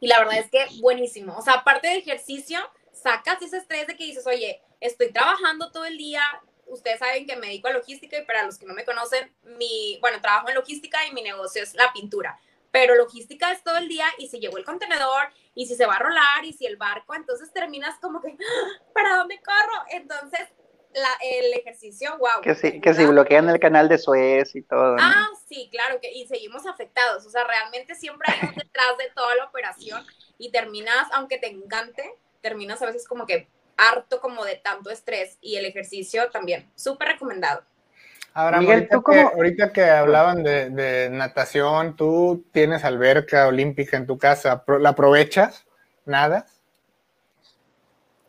[0.00, 1.36] Y la verdad es que buenísimo.
[1.36, 2.58] O sea, aparte de ejercicio,
[2.92, 6.22] sacas ese estrés de que dices, oye, estoy trabajando todo el día.
[6.66, 9.98] Ustedes saben que me dedico a logística y para los que no me conocen, mi,
[10.00, 12.38] bueno, trabajo en logística y mi negocio es la pintura.
[12.70, 15.94] Pero logística es todo el día y si llegó el contenedor y si se va
[15.94, 18.82] a rolar y si el barco, entonces terminas como que, ¡Ah!
[18.92, 19.84] ¿para dónde corro?
[19.90, 20.48] Entonces
[20.94, 22.40] el ejercicio, wow.
[22.42, 24.96] Que sí, que si bloquean el canal de Suez y todo.
[24.98, 27.26] Ah, sí, claro, que, y seguimos afectados.
[27.26, 30.04] O sea, realmente siempre hay detrás de toda la operación
[30.38, 35.38] y terminas, aunque te encante, terminas a veces como que harto como de tanto estrés
[35.40, 37.62] y el ejercicio también, súper recomendado.
[38.34, 44.06] Ahora, Miguel, ¿tú que, ahorita que hablaban de, de, natación, ¿tú tienes alberca olímpica en
[44.06, 44.62] tu casa?
[44.78, 45.64] ¿La aprovechas?
[46.04, 46.46] ¿Nada?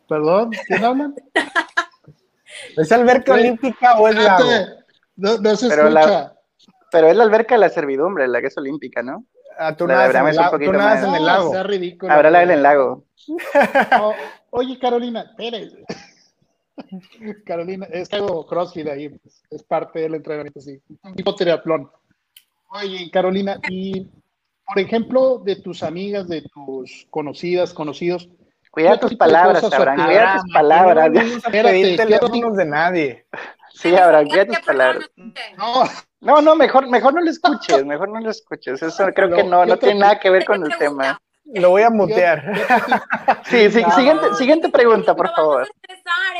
[0.08, 0.50] ¿Perdón?
[0.66, 1.14] ¿Quién hablan?
[2.76, 4.44] ¿Es alberca olímpica o es lago?
[5.16, 6.34] No, no se pero escucha.
[6.90, 9.26] pero es la alberca de la servidumbre, la que es olímpica, ¿no?
[9.58, 11.62] Ah, tú nadas, en el, lago, tú nadas en el lago.
[11.62, 12.12] Ridículo.
[12.12, 13.04] Habrá la en el lago.
[14.50, 15.70] oye, Carolina, espere.
[17.44, 20.80] Carolina, es que hago CrossFit ahí, pues, es parte del entrenamiento, sí.
[21.02, 21.90] Un tipo triatlón.
[22.70, 24.08] Oye, Carolina, y
[24.66, 28.28] por ejemplo, de tus amigas, de tus conocidas, conocidos,
[28.70, 31.10] Cuida tus palabras, Abraham, cuida tus palabras.
[31.10, 33.26] No de nadie.
[33.74, 35.10] Sí, Abraham, cuida tus palabras.
[36.20, 38.80] No, no, mejor, mejor no lo escuches, mejor no lo escuches.
[38.82, 41.20] Eso creo que no, no tiene nada que ver con el tema.
[41.44, 42.44] Lo voy a mutear.
[43.44, 45.68] Sí, sí, siguiente, siguiente pregunta, por favor.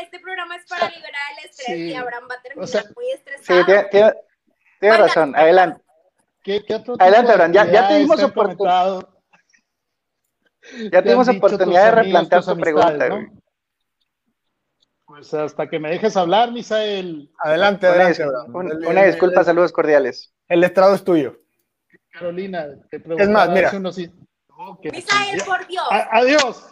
[0.00, 3.60] Este programa es para liberar el estrés y Abraham va a terminar muy estresado.
[3.60, 4.14] Sí, tiene,
[4.78, 5.34] tiene, razón.
[5.34, 5.82] Adelante.
[6.44, 7.52] ¿Qué, qué Adelante, Abraham.
[7.52, 9.08] Ya, ya te dimos oportunidad.
[10.92, 13.08] Ya tenemos oportunidad de replantear tu pregunta.
[15.10, 17.30] Pues hasta que me dejes hablar, Misael.
[17.38, 18.24] Adelante, adelante.
[18.52, 20.32] Una, disculpa, saludos cordiales.
[20.48, 21.36] El estrado es tuyo.
[22.10, 23.72] Carolina, te Es más, mira.
[23.72, 25.84] Misael, por Dios.
[25.90, 26.66] adiós.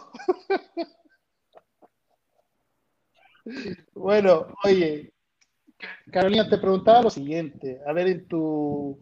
[3.93, 5.11] bueno, oye,
[6.11, 7.81] Carolina, te preguntaba lo siguiente.
[7.85, 8.99] A ver, en tu.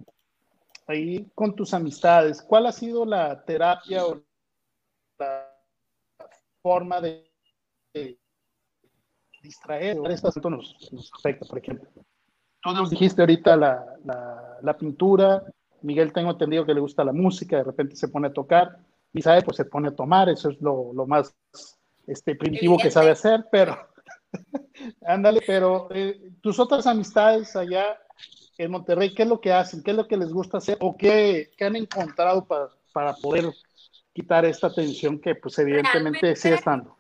[0.88, 4.24] Ahí con tus amistades, ¿cuál ha sido la terapia o
[6.68, 7.32] forma de,
[9.42, 11.90] distraer, esto nos, nos, afecta, por ejemplo.
[12.62, 13.86] Tú nos dijiste ahorita la,
[14.62, 15.44] la, pintura,
[15.82, 18.80] Miguel tengo entendido que le gusta la música, de repente se pone a tocar,
[19.14, 21.34] Misael pues se pone a tomar, eso es lo, lo más
[22.06, 23.78] este, primitivo que sabe hacer, pero,
[25.06, 27.98] Ándale, pero eh, tus otras amistades allá
[28.58, 29.82] en Monterrey, ¿qué es lo que hacen?
[29.84, 30.78] ¿Qué es lo que les gusta hacer?
[30.82, 33.46] ¿O qué, qué han encontrado para, para poder
[34.18, 36.98] quitar esta tensión que pues evidentemente Realmente- sigue estando?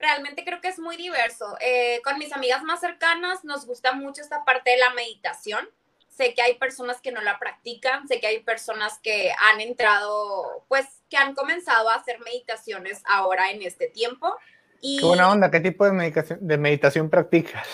[0.00, 1.56] realmente creo que es muy diverso.
[1.60, 5.66] Eh, con mis amigas más cercanas nos gusta mucho esta parte de la meditación.
[6.08, 10.66] Sé que hay personas que no la practican, sé que hay personas que han entrado,
[10.68, 14.36] pues, que han comenzado a hacer meditaciones ahora en este tiempo.
[14.80, 17.66] Y Qué buena onda, ¿qué tipo de meditación, de meditación practicas?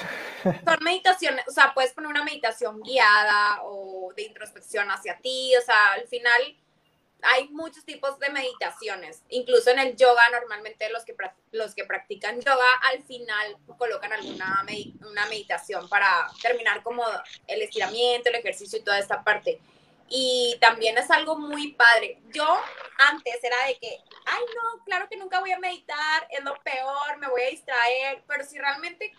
[0.65, 5.63] son meditaciones, o sea, puedes poner una meditación guiada o de introspección hacia ti, o
[5.63, 6.41] sea, al final
[7.23, 11.15] hay muchos tipos de meditaciones, incluso en el yoga normalmente los que,
[11.53, 17.05] los que practican yoga al final colocan alguna medi- una meditación para terminar como
[17.47, 19.61] el estiramiento, el ejercicio y toda esta parte.
[20.13, 22.21] Y también es algo muy padre.
[22.35, 22.45] Yo
[22.99, 27.17] antes era de que, ay no, claro que nunca voy a meditar, es lo peor,
[27.19, 29.13] me voy a distraer, pero si realmente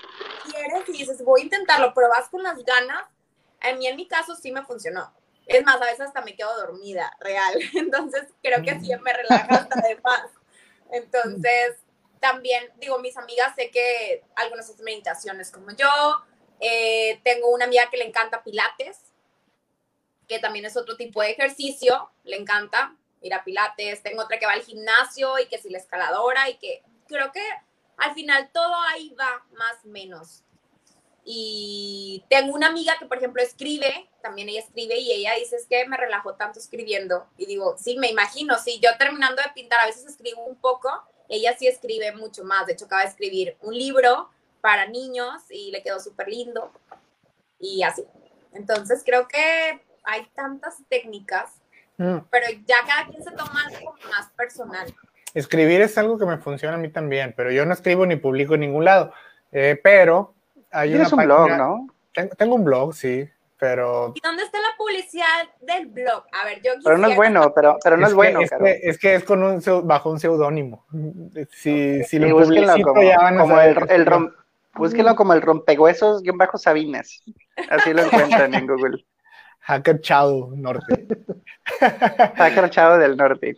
[0.44, 3.06] quieres y dices, voy a intentarlo, pero vas con las ganas,
[3.62, 5.14] a mí en mi caso sí me funcionó.
[5.52, 7.56] Es más, a veces hasta me quedo dormida, real.
[7.74, 10.30] Entonces creo que sí me relaja hasta de más.
[10.92, 11.78] Entonces,
[12.20, 15.90] también, digo, mis amigas sé que algunas hacen meditaciones como yo.
[16.60, 19.00] Eh, tengo una amiga que le encanta pilates,
[20.28, 24.04] que también es otro tipo de ejercicio, le encanta ir a pilates.
[24.04, 27.44] Tengo otra que va al gimnasio y que si la escaladora y que creo que
[27.98, 30.44] al final todo ahí va más menos.
[31.24, 35.68] Y tengo una amiga que, por ejemplo, escribe, también ella escribe y ella dice, es
[35.68, 37.28] que me relajo tanto escribiendo.
[37.38, 40.90] Y digo, sí, me imagino, sí, yo terminando de pintar, a veces escribo un poco,
[41.30, 42.66] ella sí escribe mucho más.
[42.66, 44.30] De hecho, acaba de escribir un libro
[44.62, 46.72] para niños y le quedó súper lindo.
[47.60, 48.04] Y así.
[48.54, 51.62] Entonces, creo que hay tantas técnicas,
[52.02, 54.92] Mm, pero ya cada quien se toma algo más personal.
[55.36, 58.56] Escribir es algo que me funciona a mí también, pero yo no escribo ni publico
[58.56, 59.14] en ningún lado.
[59.52, 60.34] Eh, pero
[60.72, 61.88] hay una un página- blog, ¿no?
[62.14, 65.26] Tengo, tengo un blog, sí, pero ¿Y dónde está la publicidad
[65.62, 66.24] del blog?
[66.34, 68.50] A ver, yo Pero no es quisiera- bueno, pero, pero no es, que- bueno, es,
[68.52, 70.86] que, es que es con un bajo un seudónimo.
[71.52, 74.34] Si, si lo publicito como, ya van a como saber el, rom-
[74.76, 77.24] búsquenlo como el rompehuesos guion bajo Sabinas.
[77.70, 79.06] Así lo encuentran en Google.
[79.64, 81.08] Hacker Chado Norte.
[82.36, 83.56] Hacker Chavo del Norte.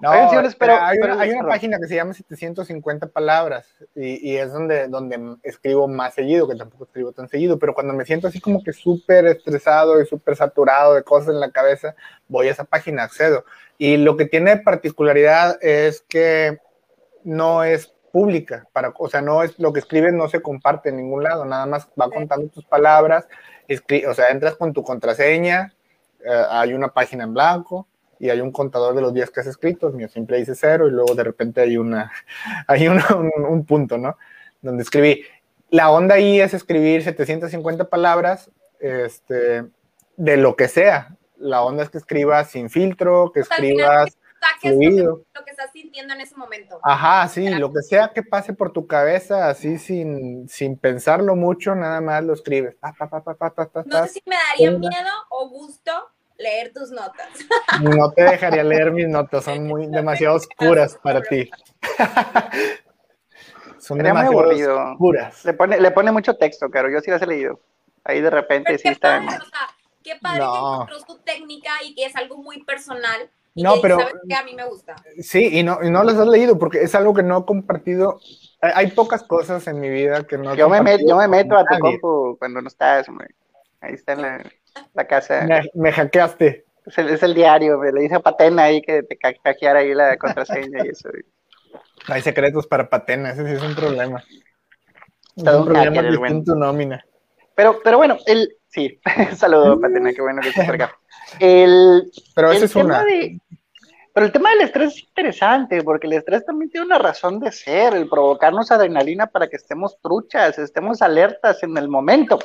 [0.00, 0.10] No,
[0.58, 4.52] pero hay, pero- una, hay una página que se llama 750 palabras y, y es
[4.52, 8.40] donde, donde escribo más seguido, que tampoco escribo tan seguido, pero cuando me siento así
[8.40, 11.94] como que súper estresado y súper saturado de cosas en la cabeza,
[12.28, 13.44] voy a esa página, accedo.
[13.78, 16.58] Y lo que tiene de particularidad es que
[17.22, 20.96] no es pública, para, o sea, no es lo que escribes no se comparte en
[20.98, 23.26] ningún lado, nada más va contando tus palabras,
[23.68, 25.74] escri- o sea, entras con tu contraseña,
[26.24, 27.88] eh, hay una página en blanco
[28.24, 30.90] y hay un contador de los días que has escrito, mío siempre dice cero y
[30.90, 32.10] luego de repente hay una,
[32.66, 34.16] hay una- un, un punto, ¿no?
[34.62, 35.24] Donde escribí.
[35.68, 39.66] La onda ahí es escribir 750 palabras, este,
[40.16, 41.14] de lo que sea.
[41.36, 44.78] La onda es que escribas sin filtro, que O sea, al final, escribas saques lo
[44.80, 46.80] que, lo que estás sintiendo en ese momento.
[46.82, 51.74] Ajá, sí, lo que sea que pase por tu cabeza, así sin, sin pensarlo mucho,
[51.74, 52.74] nada más lo escribes.
[52.76, 55.92] Pa, pa, pa, No sé si me daría miedo o gusto
[56.38, 57.28] leer tus notas.
[57.82, 61.50] No te dejaría leer mis notas, son muy demasiado oscuras para ti.
[63.78, 64.92] Son Sería muy demasiado aburrido.
[64.92, 65.44] oscuras.
[65.44, 66.88] Le pone, le pone mucho texto, Caro.
[66.90, 67.60] Yo sí las he leído.
[68.04, 69.18] Ahí de repente Pero sí qué está.
[69.20, 69.68] padre, o sea,
[70.02, 70.52] qué padre No.
[70.52, 70.58] que
[70.94, 73.30] encontró su técnica y que es algo muy personal.
[73.54, 74.96] Y No, que pero- sabes que a mí me gusta.
[75.20, 78.20] Sí, y no, y no las has leído porque es algo que no he compartido.
[78.62, 81.54] Hay- pocas cosas en mi vida que no he Yo me, met- yo me meto
[81.56, 83.34] a tu compu cuando no estás, hombre.
[83.82, 84.44] Ahí está en la,
[84.94, 85.42] la casa.
[85.46, 86.64] Me, me hackeaste.
[86.86, 89.94] Es el, es el diario, me le dice a Patena ahí que te hackeara ahí
[89.94, 91.08] la contraseña y eso.
[92.08, 94.22] Hay secretos para Patena, ese sí es un problema.
[95.36, 96.24] Es Todo un un problema que buen.
[96.32, 97.04] está en tu nómina.
[97.54, 99.00] Pero, pero bueno, el, sí,
[99.36, 100.94] saludo Patena, qué bueno que estás acá.
[101.40, 103.02] El, Pero el esa es una.
[103.04, 103.38] de-
[104.12, 107.50] pero el tema del estrés es interesante, porque el estrés también tiene una razón de
[107.50, 112.38] ser, el provocarnos adrenalina para que estemos truchas, estemos alertas en el momento.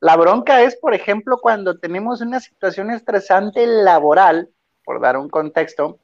[0.00, 4.48] La bronca es, por ejemplo, cuando tenemos una situación estresante laboral,
[4.84, 5.98] por dar un contexto,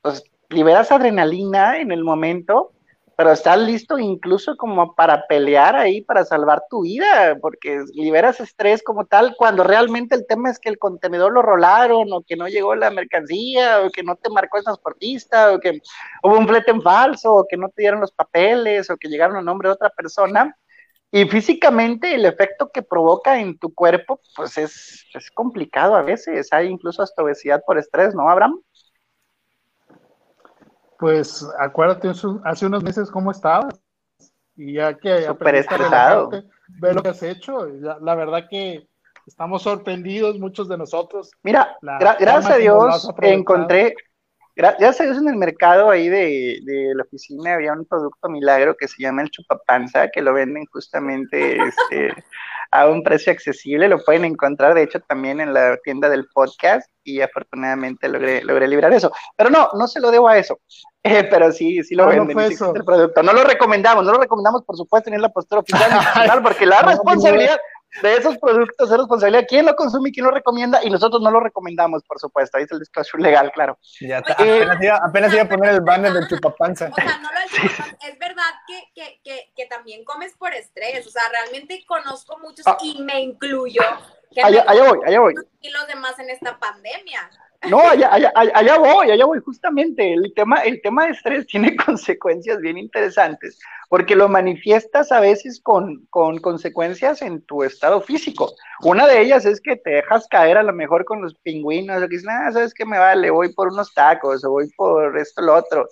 [0.00, 2.72] pues liberas adrenalina en el momento,
[3.16, 8.82] pero estás listo incluso como para pelear ahí, para salvar tu vida, porque liberas estrés
[8.82, 12.48] como tal cuando realmente el tema es que el contenedor lo rolaron, o que no
[12.48, 15.80] llegó la mercancía, o que no te marcó el transportista, o que
[16.22, 19.36] hubo un flete en falso, o que no te dieron los papeles, o que llegaron
[19.36, 20.56] a nombre de otra persona.
[21.16, 26.52] Y físicamente el efecto que provoca en tu cuerpo, pues es, es complicado a veces.
[26.52, 28.60] Hay incluso hasta obesidad por estrés, ¿no, Abraham?
[30.98, 33.80] Pues acuérdate hace unos meses cómo estabas.
[34.56, 36.30] y ya que Súper estresado.
[36.80, 37.64] Ve lo que has hecho.
[37.64, 38.88] La, verdad que
[39.24, 41.30] estamos sorprendidos, muchos de nosotros.
[41.44, 43.94] Mira, gracias a Dios encontré,
[44.56, 48.76] gracias a Dios en el mercado ahí de, de, la oficina había un producto milagro
[48.76, 52.24] que se llama el chupapanza, que lo venden justamente este,
[52.70, 56.90] a un precio accesible, lo pueden encontrar de hecho también en la tienda del podcast
[57.04, 59.12] y afortunadamente logré, logré librar eso.
[59.36, 60.58] Pero no, no se lo debo a eso,
[61.02, 63.22] eh, pero sí, sí lo venden, el producto.
[63.22, 65.90] No lo recomendamos, no lo recomendamos por supuesto ni en la postura oficial,
[66.42, 67.58] porque la responsabilidad
[68.02, 71.30] de esos productos es responsabilidad quién lo consume y quién lo recomienda y nosotros no
[71.30, 72.56] lo recomendamos, por supuesto.
[72.56, 73.78] Ahí es el disclosure legal, claro.
[74.00, 74.32] Ya está.
[74.34, 76.90] apenas, iba, a poner el banner del chupapanza.
[76.90, 77.38] O sea, no lo
[78.08, 81.06] es verdad que, que, que, que, también comes por estrés.
[81.06, 82.76] O sea, realmente conozco muchos ah.
[82.82, 83.82] y me incluyo.
[84.32, 85.34] Que allá, allá voy, allá voy.
[85.60, 87.30] Y los demás en esta pandemia.
[87.68, 90.12] No, allá, allá, allá, voy, allá voy, justamente.
[90.12, 95.60] El tema, el tema de estrés tiene consecuencias bien interesantes, porque lo manifiestas a veces
[95.62, 98.52] con, con consecuencias en tu estado físico.
[98.82, 102.08] Una de ellas es que te dejas caer a lo mejor con los pingüinos, o
[102.08, 103.30] que dices, ah, ¿sabes qué me vale?
[103.30, 105.88] Voy por unos tacos, o voy por esto, lo otro.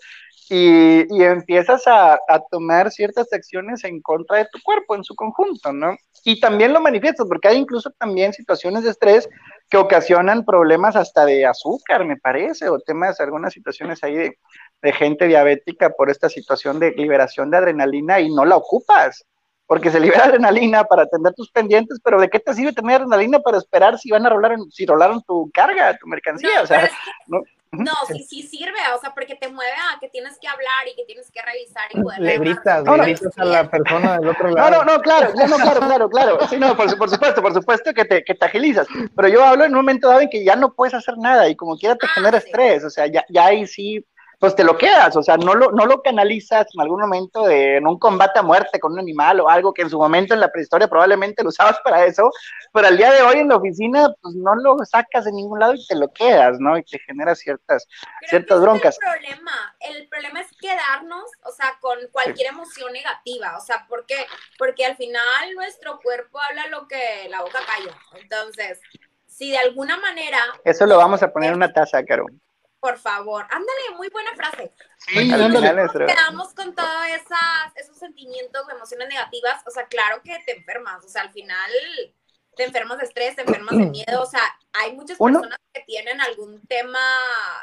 [0.54, 5.14] Y, y, empiezas a, a, tomar ciertas acciones en contra de tu cuerpo en su
[5.14, 5.96] conjunto, ¿no?
[6.24, 9.30] Y también lo manifiestas, porque hay incluso también situaciones de estrés
[9.70, 14.38] que ocasionan problemas hasta de azúcar, me parece, o temas, algunas situaciones ahí de,
[14.82, 19.24] de gente diabética por esta situación de liberación de adrenalina y no la ocupas
[19.72, 23.38] porque se libera adrenalina para atender tus pendientes, pero ¿de qué te sirve tener adrenalina
[23.38, 26.60] para esperar si van a rolar, si rolaron tu carga, tu mercancía?
[26.62, 26.90] o sea,
[27.26, 27.40] no,
[27.72, 30.94] no, sí, sí sirve, o sea, porque te mueve a que tienes que hablar y
[30.94, 32.20] que tienes que revisar y poder...
[32.20, 34.70] Le gritas, le gritas a la persona del otro lado.
[34.70, 36.38] No, no, no, claro, no, claro, claro, claro.
[36.48, 38.86] Sí, no, por, supuesto, por supuesto que te, que te agilizas.
[39.16, 41.56] Pero yo hablo en un momento dado en que ya no puedes hacer nada y
[41.56, 44.04] como quiera te ah, genera estrés, o sea, ya, ya ahí sí
[44.42, 47.76] pues te lo quedas, o sea, no lo, no lo canalizas en algún momento de,
[47.76, 50.40] en un combate a muerte con un animal o algo que en su momento en
[50.40, 52.28] la prehistoria probablemente lo usabas para eso,
[52.72, 55.74] pero al día de hoy en la oficina, pues no lo sacas de ningún lado
[55.74, 56.76] y te lo quedas, ¿no?
[56.76, 57.86] Y te genera ciertas,
[58.28, 58.98] ciertas broncas.
[59.00, 64.06] el problema, el problema es quedarnos, o sea, con cualquier emoción negativa, o sea, ¿por
[64.06, 64.26] qué?
[64.58, 68.80] Porque al final nuestro cuerpo habla lo que la boca calla, entonces,
[69.24, 70.38] si de alguna manera...
[70.64, 72.26] Eso lo vamos a poner en una taza, Caro
[72.82, 73.44] por favor.
[73.44, 74.72] Ándale, muy buena frase.
[74.98, 76.88] Sí, nos quedamos con todos
[77.76, 79.62] esos sentimientos, emociones negativas.
[79.68, 81.04] O sea, claro que te enfermas.
[81.04, 81.70] O sea, al final
[82.56, 84.20] te enfermas de estrés, te enfermas de miedo.
[84.20, 84.42] O sea,
[84.72, 86.98] hay muchas personas que tienen algún tema,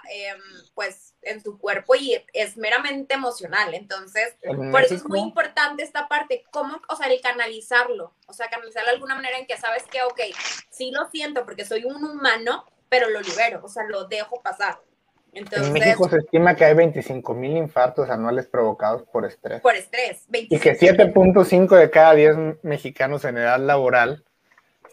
[0.09, 0.41] em,
[0.73, 3.73] pues, en su cuerpo y es meramente emocional.
[3.73, 4.37] Entonces,
[4.71, 6.45] por eso es muy importante esta parte.
[6.49, 8.15] ¿Cómo, o sea, el canalizarlo?
[8.25, 10.21] O sea, canalizarlo de alguna manera en que sabes que, ok,
[10.69, 13.59] sí lo siento porque soy un humano, pero lo libero.
[13.65, 14.79] O sea, lo dejo pasar
[15.33, 19.61] en México se estima que hay 25 mil infartos anuales provocados por estrés.
[19.61, 20.25] Por estrés.
[20.31, 24.23] y que 7.5 de cada 10 mexicanos en edad laboral.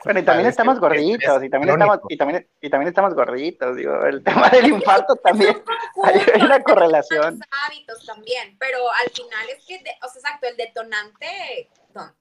[0.04, 4.04] Bueno, y también estamos gorditos, y también estamos, y también, y también estamos gorditos, digo,
[4.04, 5.56] el tema del infarto también,
[6.04, 7.40] hay, una correlación.
[7.66, 11.68] hábitos también, pero al final es que, o sea, exacto, el detonante,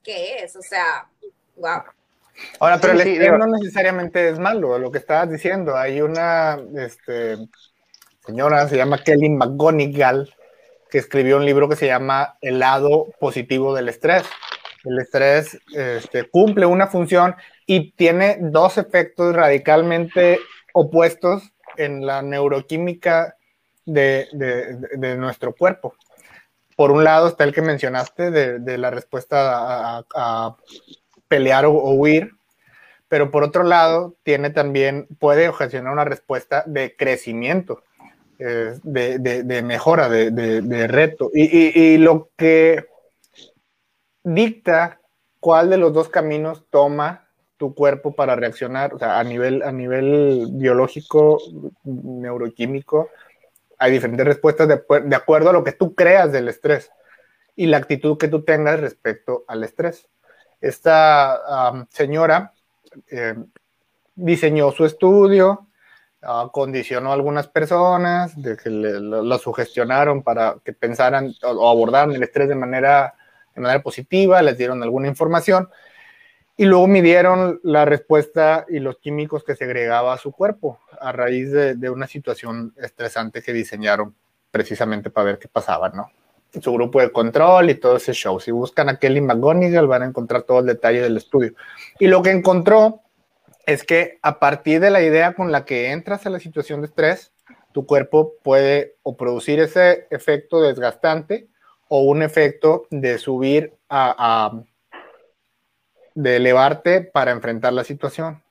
[0.01, 0.55] ¿qué es?
[0.55, 1.07] O sea,
[1.57, 1.83] wow.
[2.59, 7.37] Ahora, pero el estrés no necesariamente es malo, lo que estabas diciendo, hay una, este,
[8.25, 10.33] señora, se llama Kelly McGonigal,
[10.89, 14.23] que escribió un libro que se llama El lado positivo del estrés.
[14.83, 17.35] El estrés este, cumple una función
[17.65, 20.39] y tiene dos efectos radicalmente
[20.73, 21.43] opuestos
[21.77, 23.35] en la neuroquímica
[23.85, 24.27] de,
[25.17, 25.95] nuestro cuerpo.
[26.75, 30.55] Por un lado está el que mencionaste de, la respuesta a,
[31.27, 32.31] pelear o, o, huir,
[33.07, 37.81] pero por otro lado tiene también, puede ocasionar una respuesta de crecimiento.
[38.37, 41.29] Eh, de, mejora, de, reto.
[41.33, 42.85] Y, lo que
[44.23, 44.99] dicta
[45.39, 49.71] cuál de los dos caminos toma tu cuerpo para reaccionar, o sea, a nivel, a
[49.71, 51.37] nivel biológico,
[51.83, 53.09] neuroquímico,
[53.77, 56.91] hay diferentes respuestas de, acuerdo a lo que tú creas del estrés
[57.55, 60.09] y la actitud que tú tengas respecto al estrés.
[60.59, 62.51] Esta señora
[63.09, 63.35] eh,
[64.15, 65.67] diseñó su estudio,
[66.51, 72.55] condicionó a algunas personas, de que sugestionaron para que pensaran o, abordaran el estrés de
[72.55, 73.13] manera,
[73.53, 75.69] de manera positiva, les dieron alguna información
[76.57, 81.51] y luego midieron la respuesta y los químicos que segregaba a su cuerpo a raíz
[81.51, 84.15] de, de, una situación estresante que diseñaron
[84.51, 86.11] precisamente para ver qué pasaba, ¿no?
[86.61, 88.39] Su grupo de control y todo ese show.
[88.39, 91.53] Si buscan a Kelly McGonigal van a encontrar todo el detalle del estudio.
[91.99, 93.01] Y lo que encontró
[93.65, 96.87] es que a partir de la idea con la que entras a la situación de
[96.87, 97.33] estrés,
[97.71, 101.49] tu cuerpo puede o producir ese efecto desgastante
[101.89, 104.63] o un efecto de subir a,
[106.13, 108.44] de elevarte para enfrentar la situación.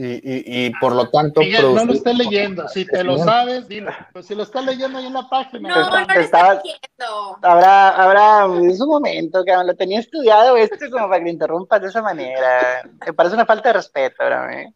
[0.00, 1.40] Y, y, por lo tanto.
[1.42, 2.68] no lo estés leyendo.
[2.68, 3.90] Si te lo sabes, dilo.
[4.12, 5.68] Pues si lo estás leyendo ahí en la página.
[5.68, 7.38] No, no lo leyendo.
[7.42, 11.82] Habrá, habrá, es un momento, que lo tenía estudiado esto como para que lo interrumpas
[11.82, 12.82] de esa manera.
[13.04, 14.52] Me parece una falta de respeto, ¿verdad?
[14.52, 14.74] ¿eh?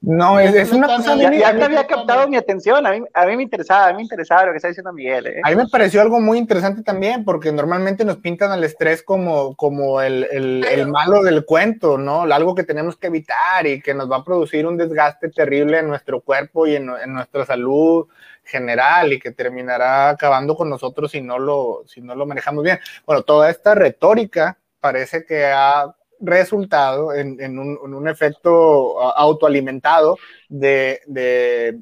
[0.00, 1.16] No, es, una cosa.
[1.16, 2.86] Ya, ya te había captado mi atención.
[2.86, 5.26] A mí, a mí me interesaba, a mí me interesaba lo que está diciendo Miguel.
[5.26, 5.40] ¿eh?
[5.42, 9.54] A mí me pareció algo muy interesante también, porque normalmente nos pintan al estrés como,
[9.56, 12.22] como el, el, el, malo del cuento, ¿no?
[12.22, 15.88] Algo que tenemos que evitar y que nos va a producir un desgaste terrible en
[15.88, 18.06] nuestro cuerpo y en, en nuestra salud
[18.44, 22.78] general y que terminará acabando con nosotros si no lo, si no lo manejamos bien.
[23.04, 25.94] Bueno, toda esta retórica parece que ha
[26.26, 30.18] resultado en, un, efecto autoalimentado
[30.48, 31.80] de,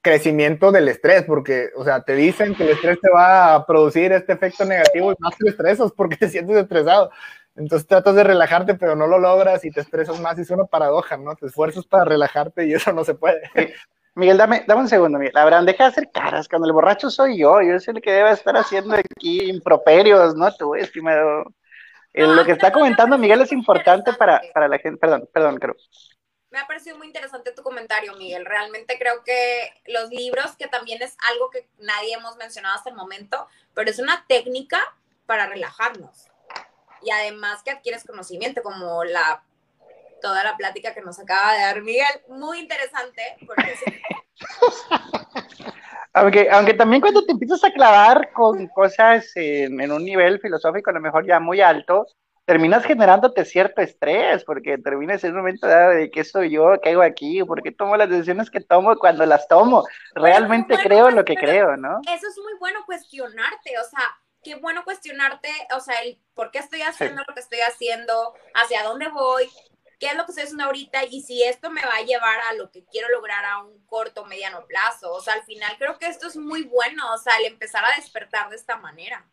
[0.00, 4.10] crecimiento del estrés, porque, o sea, te dicen que el estrés te va a producir
[4.12, 7.10] este efecto negativo y más te estresas porque te sientes estresado.
[7.54, 10.38] Entonces tratas de relajarte, pero no lo logras y te estresas más.
[10.38, 11.36] Es una paradoja, ¿no?
[11.36, 13.42] Te esfuerzas para relajarte y eso no se puede.
[14.14, 15.36] Miguel, dame, dame un segundo, Miguel.
[15.36, 16.48] Abraham, deja de hacer caras.
[16.48, 20.52] Cuando el borracho soy yo, yo soy el que debe estar haciendo aquí improperios, ¿no?
[20.54, 21.44] Tú, estimado
[22.14, 24.98] lo que está comentando Miguel es importante para, para, la gente.
[24.98, 25.76] Perdón, perdón, creo.
[26.50, 28.44] Me ha parecido muy interesante tu comentario, Miguel.
[28.44, 32.96] Realmente creo que los libros, que también es algo que nadie hemos mencionado hasta el
[32.96, 34.78] momento, pero es una técnica
[35.24, 36.28] para relajarnos.
[37.02, 39.42] Y además que adquieres conocimiento, como la
[40.22, 42.22] toda la plática que nos acaba de dar Miguel.
[42.28, 43.36] Muy interesante.
[43.46, 43.74] Porque
[46.14, 50.90] Aunque, aunque también cuando te empiezas a clavar con cosas en, en, un nivel filosófico
[50.90, 52.06] a lo mejor ya muy alto,
[52.44, 57.02] terminas generándote cierto estrés, porque terminas en un momento de qué soy yo, qué hago
[57.02, 59.84] aquí, por qué tomo las decisiones que tomo cuando las tomo.
[60.14, 62.00] Realmente creo lo que creo, ¿no?
[62.02, 64.02] Eso es muy bueno cuestionarte, o sea,
[64.42, 68.82] qué bueno cuestionarte, o sea, el por qué estoy haciendo lo que estoy haciendo, hacia
[68.82, 69.48] dónde voy,
[70.02, 72.54] qué es lo que estoy haciendo ahorita y si esto me va a llevar a
[72.54, 75.12] lo que quiero lograr a un corto o mediano plazo.
[75.12, 77.94] O sea, al final creo que esto es muy bueno, o sea, el empezar a
[77.94, 79.24] despertar de esta manera.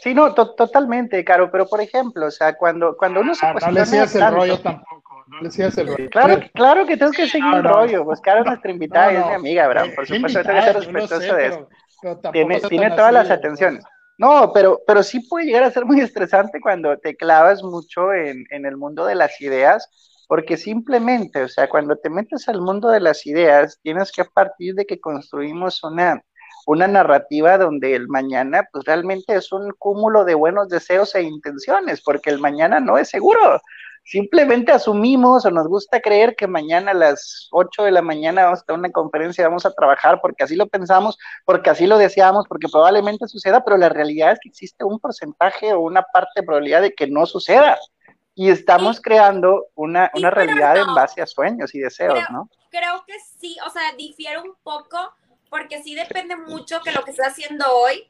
[0.00, 3.70] Sí, no, totalmente, Caro, pero por ejemplo, o sea, cuando, cuando uno se ah, No
[3.70, 6.08] le sigas el rollo tampoco, no le sigas el rollo.
[6.08, 9.26] Claro, claro que tengo que seguir el rollo, pues Caro es nuestra invitada y es
[9.26, 11.68] mi amiga, Abraham, por supuesto, tengo que ser respetuoso de eso.
[12.32, 13.84] tiene tiene todas las atenciones.
[14.18, 18.44] No, pero, pero sí puede llegar a ser muy estresante cuando te clavas mucho en,
[18.50, 19.90] en, el mundo de las ideas,
[20.26, 24.74] porque simplemente, o sea, cuando te metes al mundo de las ideas, tienes que partir
[24.74, 26.22] de que construimos una,
[26.66, 32.02] una narrativa donde el mañana, pues realmente es un cúmulo de buenos deseos e intenciones,
[32.02, 33.60] porque el mañana no es seguro
[34.06, 38.60] simplemente asumimos o nos gusta creer que mañana a las 8 de la mañana vamos
[38.60, 42.46] a tener una conferencia, vamos a trabajar porque así lo pensamos, porque así lo deseamos,
[42.48, 46.44] porque probablemente suceda, pero la realidad es que existe un porcentaje o una parte de
[46.44, 47.78] probabilidad de que no suceda.
[48.36, 52.48] Y estamos creando una, una realidad en base a sueños y deseos, ¿no?
[52.70, 54.98] Creo que sí, o sea, difiere un poco
[55.50, 58.06] porque sí depende mucho que lo que estoy haciendo hoy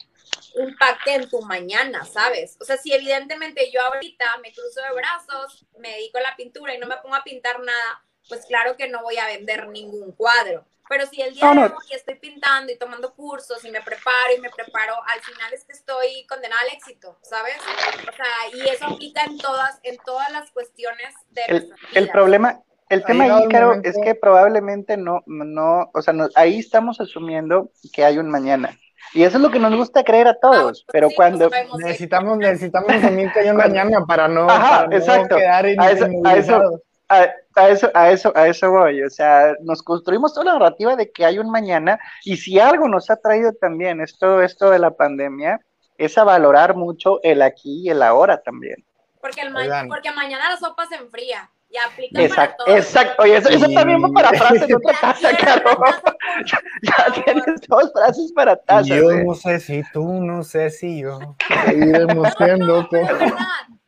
[0.57, 2.57] impacte en tu mañana, ¿sabes?
[2.61, 6.75] O sea, si evidentemente yo ahorita me cruzo de brazos, me dedico a la pintura
[6.75, 10.13] y no me pongo a pintar nada, pues claro que no voy a vender ningún
[10.13, 10.65] cuadro.
[10.89, 14.41] Pero si el día de hoy estoy pintando y tomando cursos y me preparo y
[14.41, 17.57] me preparo, al final es que estoy condenada al éxito, ¿sabes?
[17.59, 22.63] O sea, y eso aplica en todas, en todas las cuestiones de el, el problema,
[22.89, 28.05] el tema ahí, Caro, es que probablemente no, no, o sea, ahí estamos asumiendo que
[28.05, 28.79] hay un mañana.
[29.15, 31.51] Y eso es lo que nos gusta creer a todos, ah, pero cuando...
[31.79, 36.37] Necesitamos, necesitamos asumir que hay un mañana para no, para no quedar a eso, a
[36.37, 39.03] eso, a, eso, a eso, a eso voy.
[39.03, 42.89] O sea, nos construimos toda la narrativa de que hay un mañana, y si algo
[42.89, 45.61] nos ha traído también esto, esto de la pandemia,
[45.99, 48.85] es a valorar mucho el aquí y el ahora también.
[49.21, 49.53] Porque, el
[49.89, 51.51] porque mañana la sopa se enfría.
[51.69, 55.37] Y aplica exacto, para Exacto, oye, eso, eso también va para frases de otra taza,
[55.37, 55.79] claro.
[56.83, 58.87] Ya, tienes dos frases para tazas.
[58.87, 59.25] Yo eh.
[59.25, 61.19] no sé si tú, no sé si yo.
[61.65, 62.89] Seguiremos siendo.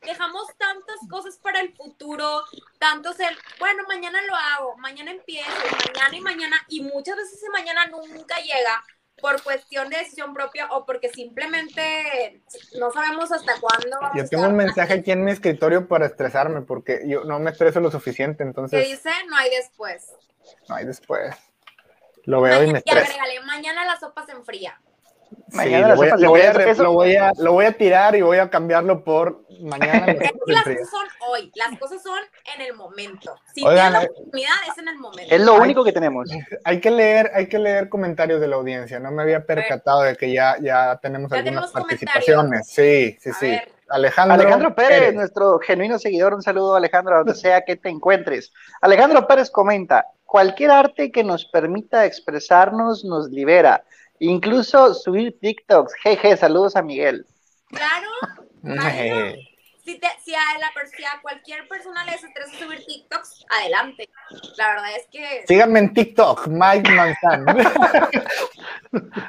[0.01, 2.43] Dejamos tantas cosas para el futuro,
[2.79, 5.51] tantos el, bueno, mañana lo hago, mañana empiezo,
[5.87, 8.83] mañana y mañana, y muchas veces ese mañana nunca llega
[9.21, 12.43] por cuestión de decisión propia o porque simplemente
[12.79, 13.99] no sabemos hasta cuándo.
[14.15, 17.81] yo tengo un mensaje aquí en mi escritorio para estresarme porque yo no me estreso
[17.81, 18.83] lo suficiente, entonces.
[18.83, 19.11] ¿Qué dice?
[19.29, 20.13] No hay después.
[20.69, 21.35] No hay después.
[22.25, 23.13] Lo veo y me estreso.
[23.13, 24.81] Y mañana la sopa se enfría.
[25.53, 26.41] Mañana sí, lo, voy,
[27.17, 30.07] a, lo, voy a, tirar y voy a cambiarlo por mañana.
[30.47, 32.19] las cosas son hoy, las cosas son
[32.55, 33.35] en el momento.
[33.55, 35.35] Si Oigan, la eh, oportunidad es en el momento.
[35.35, 36.29] Es lo único que tenemos.
[36.65, 38.99] Hay que leer, hay que leer comentarios de la audiencia.
[38.99, 42.69] No me había percatado de que ya, ya tenemos algunas participaciones.
[42.69, 43.59] Sí, sí, sí.
[43.89, 48.53] Alejandro, Alejandro Pérez, nuestro genuino seguidor, un saludo Alejandro, donde sea que te encuentres.
[48.83, 53.83] Alejandro Pérez comenta, cualquier arte que nos permita expresarnos nos libera,
[54.21, 55.95] incluso subir TikToks.
[56.03, 57.27] Jeje, saludos a Miguel.
[57.69, 58.09] Claro,
[59.85, 64.09] si, si, a la, si, a cualquier persona le interesa subir TikToks, adelante.
[64.57, 65.45] La verdad es que...
[65.47, 67.47] Síganme en TikTok, Mike Manzan.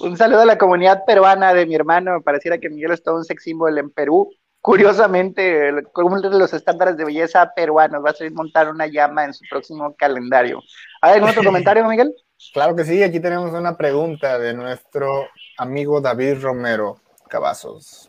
[0.00, 2.22] un saludo a la comunidad peruana de mi hermano.
[2.22, 4.30] Pareciera que Miguel es todo un sex symbol en Perú.
[4.64, 9.34] Curiosamente, uno de los estándares de belleza peruanos va a ser montar una llama en
[9.34, 10.62] su próximo calendario.
[11.02, 12.14] ¿Hay algún otro comentario, Miguel?
[12.52, 15.28] Claro que sí, aquí tenemos una pregunta de nuestro
[15.58, 18.08] amigo David Romero Cavazos.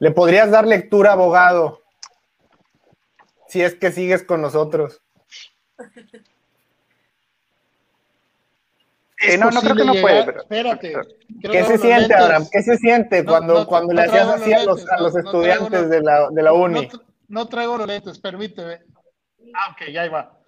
[0.00, 1.82] ¿Le podrías dar lectura, abogado?
[3.48, 5.02] Si es que sigues con nosotros.
[9.38, 10.38] no, no creo que no puede.
[10.38, 10.94] Espérate.
[11.40, 12.46] ¿Qué se siente, Abraham?
[12.50, 16.28] ¿Qué se siente cuando, cuando le hacías así a los, a los estudiantes de, la,
[16.30, 16.88] de la uni?
[17.28, 18.80] No, traigo los lentes, permíteme.
[19.54, 20.38] Ah, ok, ya va.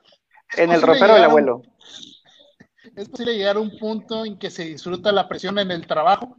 [0.56, 1.62] En el ropero del abuelo.
[3.00, 6.36] ¿Es posible llegar a un punto en que se disfruta la presión en el trabajo?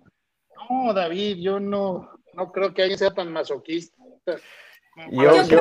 [0.69, 3.95] No, David, yo no, no creo que alguien sea tan masoquista.
[5.09, 5.55] Yo, creo, que sí.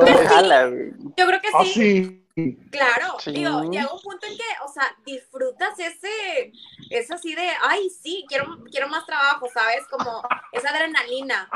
[1.17, 2.27] yo creo que ah, sí.
[2.69, 6.51] Claro, digo, llega un punto en que, o sea, disfrutas ese,
[6.91, 9.87] es así de, ay, sí, quiero, quiero más trabajo, ¿sabes?
[9.89, 10.21] Como
[10.51, 11.49] esa adrenalina.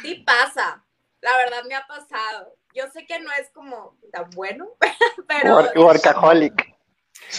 [0.00, 0.82] Sí pasa,
[1.20, 2.56] la verdad me ha pasado.
[2.74, 4.68] Yo sé que no es como tan bueno,
[5.28, 5.68] pero...
[5.76, 6.71] Workaholic.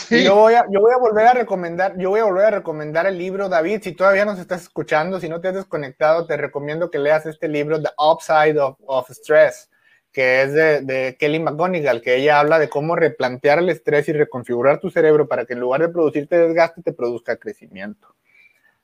[0.10, 3.06] Yo, voy a, yo voy a volver a recomendar, yo voy a volver a recomendar
[3.06, 6.90] el libro, David, si todavía nos estás escuchando, si no te has desconectado, te recomiendo
[6.90, 9.70] que leas este libro, The Upside of, of Stress,
[10.12, 14.14] que es de, de, Kelly McGonigal, que ella habla de cómo replantear el estrés y
[14.14, 18.16] reconfigurar tu cerebro para que en lugar de producirte desgaste, te produzca crecimiento.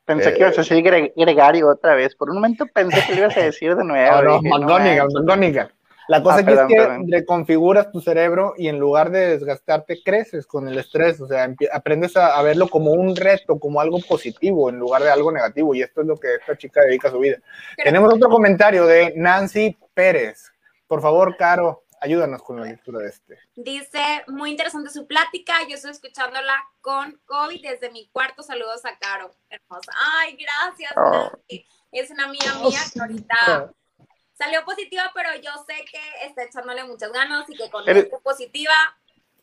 [0.06, 0.82] Pensé que ibas a decir
[1.16, 2.16] Gregario otra vez.
[2.16, 4.22] Por un momento pensé que lo ibas a decir de nuevo.
[4.24, 5.72] No, no, McGonigal, McGonigal.
[6.10, 10.68] La cosa ah, es que reconfiguras tu cerebro y en lugar de desgastarte, creces con
[10.68, 11.22] el estrés.
[11.22, 15.32] O sea, aprendes a, verlo como un reto, como algo positivo en lugar de algo
[15.32, 15.76] negativo.
[15.76, 17.38] Y esto es lo que esta chica dedica a su vida.
[17.78, 20.51] Tenemos otro comentario de Nancy Pérez.
[20.88, 23.38] Por favor, Caro, ayúdanos con la lectura de este.
[23.55, 25.53] Dice, muy interesante su plática.
[25.70, 28.41] Yo estoy escuchándola con COVID desde mi cuarto.
[28.41, 29.30] Saludos a Caro.
[29.47, 29.91] Hermosa.
[30.18, 31.12] Ay, gracias, oh.
[31.12, 31.68] Nancy.
[31.91, 33.74] Es una amiga mía que ahorita
[34.39, 38.73] salió positiva, pero yo sé que está echándole muchas ganas y que con eres, positiva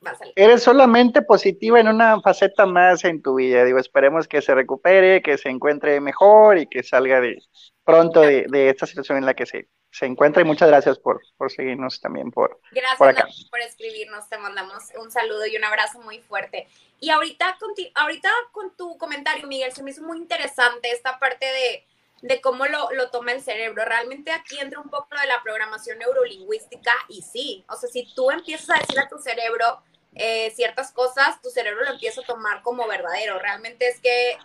[0.04, 0.32] va a salir.
[0.36, 3.62] Eres solamente positiva en una faceta más en tu vida.
[3.64, 7.38] Digo, esperemos que se recupere, que se encuentre mejor y que salga de
[7.84, 10.40] pronto de, esta situación en la que se, se encuentra.
[10.40, 13.26] Y muchas gracias por, por seguirnos también por, gracias por acá.
[13.50, 14.26] por escribirnos.
[14.30, 16.68] Te mandamos un saludo y un abrazo muy fuerte.
[17.00, 21.44] Y ahorita con, ahorita con tu comentario, Miguel, se me hizo muy interesante esta parte
[21.44, 21.86] de
[22.22, 23.84] de cómo lo, lo, toma el cerebro.
[23.84, 28.30] Realmente aquí entra un poco de la programación neurolingüística y sí, o sea, si tú
[28.30, 29.82] empiezas a decir a tu cerebro
[30.14, 33.38] eh, ciertas cosas, tu cerebro lo empieza a tomar como verdadero.
[33.38, 34.38] Realmente es que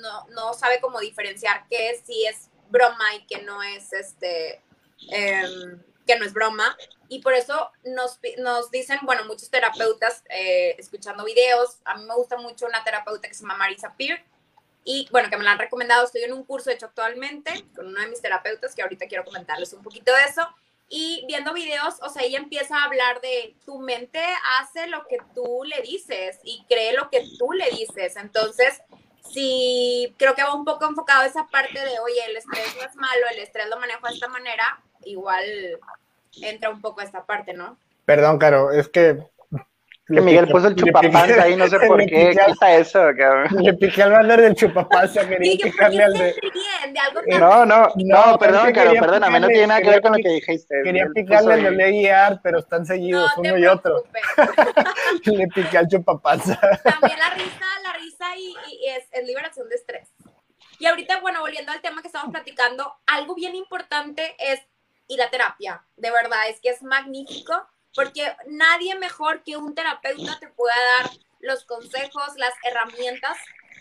[0.00, 4.60] no, no sabe cómo diferenciar qué si es broma y que no es este,
[5.10, 6.76] em, que no es broma.
[7.08, 12.14] Y por eso nos, nos dicen, bueno, muchos terapeutas eh, escuchando videos, a mí me
[12.14, 14.24] gusta mucho una terapeuta que se llama Marisa Peer,
[14.84, 18.00] y bueno, que me la han recomendado, estoy en un curso hecho actualmente con uno
[18.00, 20.48] de mis terapeutas, que ahorita quiero comentarles un poquito de eso,
[20.88, 24.22] y viendo videos, o sea, ella empieza a hablar de tu mente
[24.60, 28.82] hace lo que tú le dices y cree lo que tú le dices, entonces,
[29.32, 32.94] si creo que va un poco enfocado esa parte de, oye, el estrés no es
[32.96, 35.44] malo, el estrés lo manejo de esta manera, igual
[36.40, 37.78] entra un poco esta parte, ¿no?
[38.04, 39.30] Perdón, Caro, es que
[40.12, 43.48] que Miguel puso el chupapanza ahí, no sé por qué, quita eso, cabrón.
[43.62, 46.34] Le piqué al banner del chupapanza, quería picarle al de...
[47.38, 50.82] No, no, no, perdón, Caro, perdóname, no tiene nada que ver con lo que dijiste.
[50.84, 52.08] Quería picarle al de Ley
[52.42, 54.04] pero están seguidos, uno y otro.
[55.24, 56.58] Le piqué al chupapanza.
[56.82, 58.54] También la risa, la risa y,
[58.88, 60.08] es, es liberación de estrés.
[60.78, 64.60] Y ahorita, bueno, volviendo al tema que estamos platicando, algo bien importante es
[65.08, 65.84] ir a terapia.
[65.96, 67.54] De verdad, es que es magnífico
[67.94, 73.36] porque nadie mejor que un terapeuta te pueda dar los consejos, las herramientas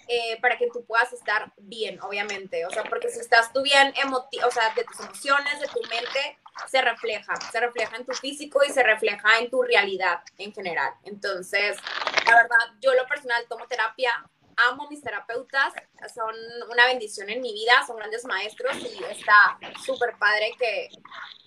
[0.07, 2.65] eh, para que tú puedas estar bien, obviamente.
[2.65, 6.39] O sea, porque si estás tú bien, o sea, de tus emociones, de tu mente,
[6.67, 10.93] se refleja, se refleja en tu físico y se refleja en tu realidad en general.
[11.03, 11.77] Entonces,
[12.25, 14.11] la verdad, yo lo personal tomo terapia
[14.57, 15.73] amo mis terapeutas,
[16.13, 16.35] son
[16.69, 20.89] una bendición en mi vida, son grandes maestros y está súper padre que,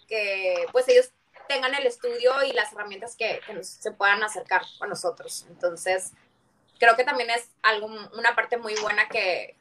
[0.08, 1.10] que pues ellos
[1.48, 5.46] tengan el estudio y las herramientas que, que se puedan acercar a nosotros.
[5.48, 6.12] Entonces,
[6.78, 9.56] creo que también es algo, una parte muy buena que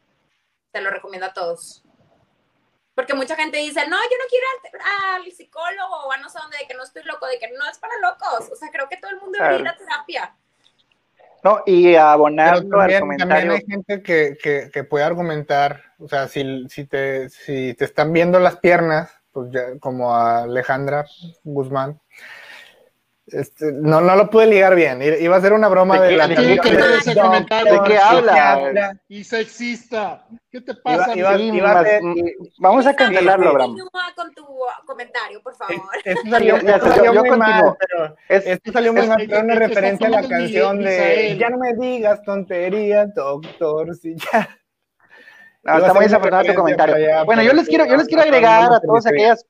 [0.72, 1.84] te lo recomiendo a todos.
[2.96, 4.46] Porque mucha gente dice, no, yo no quiero
[4.86, 7.52] al, al psicólogo o a no sé dónde, de que no estoy loco, de que
[7.52, 8.52] no es para locos.
[8.52, 10.36] O sea, creo que todo el mundo debería ir a terapia.
[11.44, 13.18] No, y abonando al comentario.
[13.18, 17.84] También hay gente que, que, que, puede argumentar, o sea, si, si, te, si te
[17.84, 21.06] están viendo las piernas, pues ya, como a Alejandra
[21.44, 22.00] Guzmán,
[23.28, 25.02] este, no, no lo pude ligar bien.
[25.02, 26.60] Iba a ser una broma de, de la ¿De, ¿De
[27.88, 29.00] qué habla?
[29.08, 30.28] Y sexista.
[30.52, 31.16] ¿Qué te pasa?
[31.16, 32.02] Iba, iba, iba a ser,
[32.60, 33.78] vamos a cancelarlo, Abraham.
[34.16, 34.46] con tu
[34.86, 35.82] comentario, por favor.
[36.04, 40.10] Esto salió, esto salió muy mal, pero esto salió muy mal, pero una referencia a
[40.12, 44.50] la canción de Ya no me digas tontería, doctor, si ya.
[45.64, 47.26] No, está muy desafortunado tu comentario.
[47.26, 49.46] bueno, yo les quiero, yo les quiero agregar a todas aquellas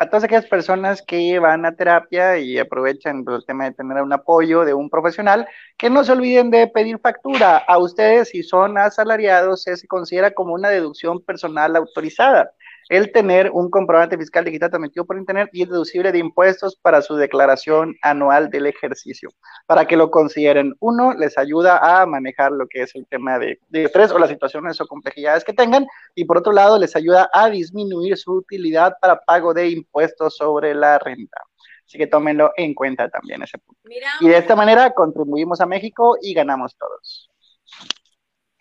[0.00, 4.02] a todas aquellas personas que van a terapia y aprovechan pues, el tema de tener
[4.02, 5.46] un apoyo de un profesional,
[5.78, 7.58] que no se olviden de pedir factura.
[7.58, 12.52] A ustedes, si son asalariados, se considera como una deducción personal autorizada
[12.88, 17.02] el tener un comprobante fiscal digital transmitido por Internet y es deducible de impuestos para
[17.02, 19.30] su declaración anual del ejercicio.
[19.66, 23.58] Para que lo consideren, uno, les ayuda a manejar lo que es el tema de,
[23.68, 27.30] de estrés o las situaciones o complejidades que tengan, y por otro lado, les ayuda
[27.32, 31.40] a disminuir su utilidad para pago de impuestos sobre la renta.
[31.86, 33.80] Así que tómenlo en cuenta también ese punto.
[34.20, 37.30] y de esta manera contribuimos a México y ganamos todos.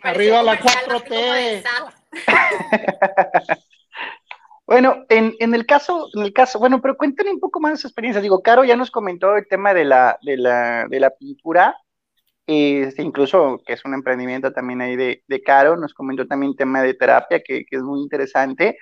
[0.02, 1.64] Arriba la 4T.
[4.66, 7.78] Bueno, en, en, el caso, en el caso, bueno, pero cuéntenme un poco más de
[7.78, 8.22] su experiencia.
[8.22, 11.76] Digo, Caro ya nos comentó el tema de la, de la, de la pintura,
[12.48, 16.58] este, incluso que es un emprendimiento también ahí de, de Caro, nos comentó también el
[16.58, 18.78] tema de terapia, que, que es muy interesante.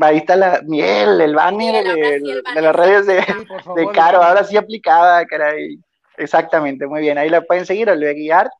[0.00, 2.20] Ahí está la miel, el banner, de,
[2.54, 5.78] de, las redes de, de Caro, ahora sí aplicada, caray.
[6.18, 7.16] Exactamente, muy bien.
[7.16, 8.50] Ahí la pueden seguir o le voy a guiar.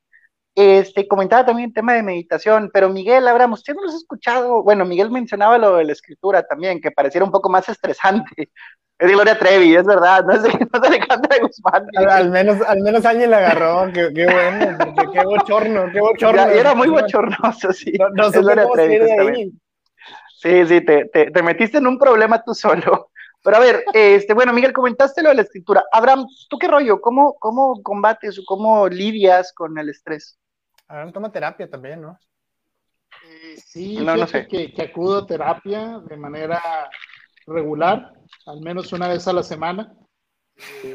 [0.55, 4.63] Este, comentaba también el tema de meditación, pero Miguel, Abraham, usted no lo ha escuchado.
[4.63, 8.51] Bueno, Miguel mencionaba lo de la escritura también, que pareciera un poco más estresante.
[8.99, 11.87] Es de Gloria Trevi, es verdad, no es de, no es de Alejandra Guzmán.
[12.09, 14.79] Al, menos, al menos alguien la agarró, qué, qué bueno,
[15.13, 16.37] qué bochorno, qué bochorno.
[16.37, 17.95] Ya, era muy bochornoso, sí.
[17.99, 19.53] No, no Gloria Trevi, de ahí.
[20.39, 23.11] Sí, sí, te, te, te metiste en un problema tú solo.
[23.43, 25.85] Pero a ver, este, bueno, Miguel, comentaste lo de la escritura.
[25.91, 27.01] Abraham, ¿tú qué rollo?
[27.01, 30.39] ¿Cómo, cómo combates o cómo lidias con el estrés?
[30.93, 32.19] Abraham toma terapia también, ¿no?
[33.25, 34.47] Eh, sí, no, no sé.
[34.47, 36.61] que, que, acudo a terapia de manera
[37.47, 38.13] regular,
[38.45, 39.95] al menos una vez a la semana.
[40.85, 40.95] Eh,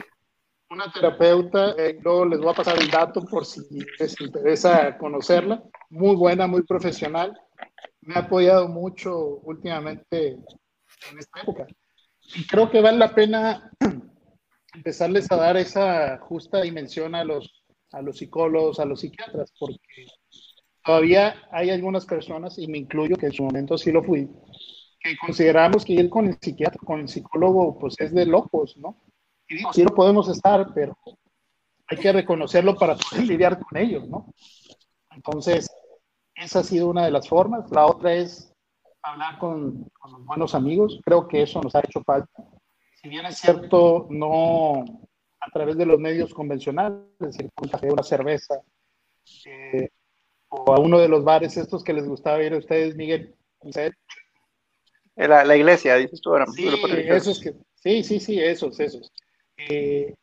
[0.70, 3.62] una terapeuta, eh, luego les voy a pasar el dato por si
[3.98, 5.64] les interesa conocerla.
[5.90, 7.36] Muy buena, muy profesional.
[8.02, 10.34] Me ha apoyado mucho últimamente
[11.10, 11.66] en esta época
[12.36, 13.72] y creo que vale la pena
[14.76, 20.08] empezarles a dar esa justa dimensión a los, a los psicólogos, a los psiquiatras, porque
[20.84, 24.30] todavía hay algunas personas, y me incluyo, que en su momento sí lo fui,
[25.00, 28.98] que consideramos que ir con el psiquiatra, con el psicólogo, pues es de locos, ¿no?
[29.50, 30.98] Y sí lo podemos estar, pero
[31.88, 34.34] hay que reconocerlo para poder lidiar con ellos, ¿no?
[35.12, 35.70] Entonces,
[36.36, 37.72] esa ha sido una de las formas.
[37.72, 38.54] La otra es
[39.02, 41.00] hablar con, con, los buenos amigos.
[41.04, 42.44] Creo que eso nos ha hecho falta.
[43.02, 45.07] Si bien es cierto, no
[45.58, 48.62] través de los medios convencionales, es decir, café, una cerveza,
[49.46, 49.90] eh,
[50.50, 53.36] o a uno de los bares estos que les gustaba ir a ustedes, Miguel.
[55.16, 56.46] La, la iglesia, dices tú ahora.
[56.48, 56.68] Sí,
[57.08, 59.12] esos que, sí, sí, sí, esos, esos.
[59.58, 60.14] Eh,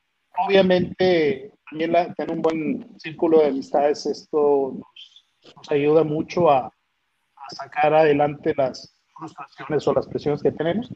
[0.47, 6.67] obviamente, también la, tener un buen círculo de amistades, esto nos, nos ayuda mucho a,
[6.67, 10.91] a sacar adelante las frustraciones o las presiones que tenemos.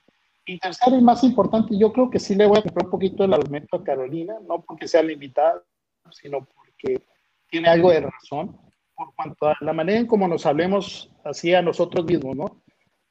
[0.48, 3.22] Y tercero y más importante, yo creo que sí le voy a comprar un poquito
[3.22, 5.62] el argumento a Carolina, no porque sea limitada,
[6.10, 7.02] sino porque
[7.50, 8.58] tiene algo de razón,
[8.96, 12.62] por cuanto a la manera en cómo nos hablemos así a nosotros mismos, ¿no?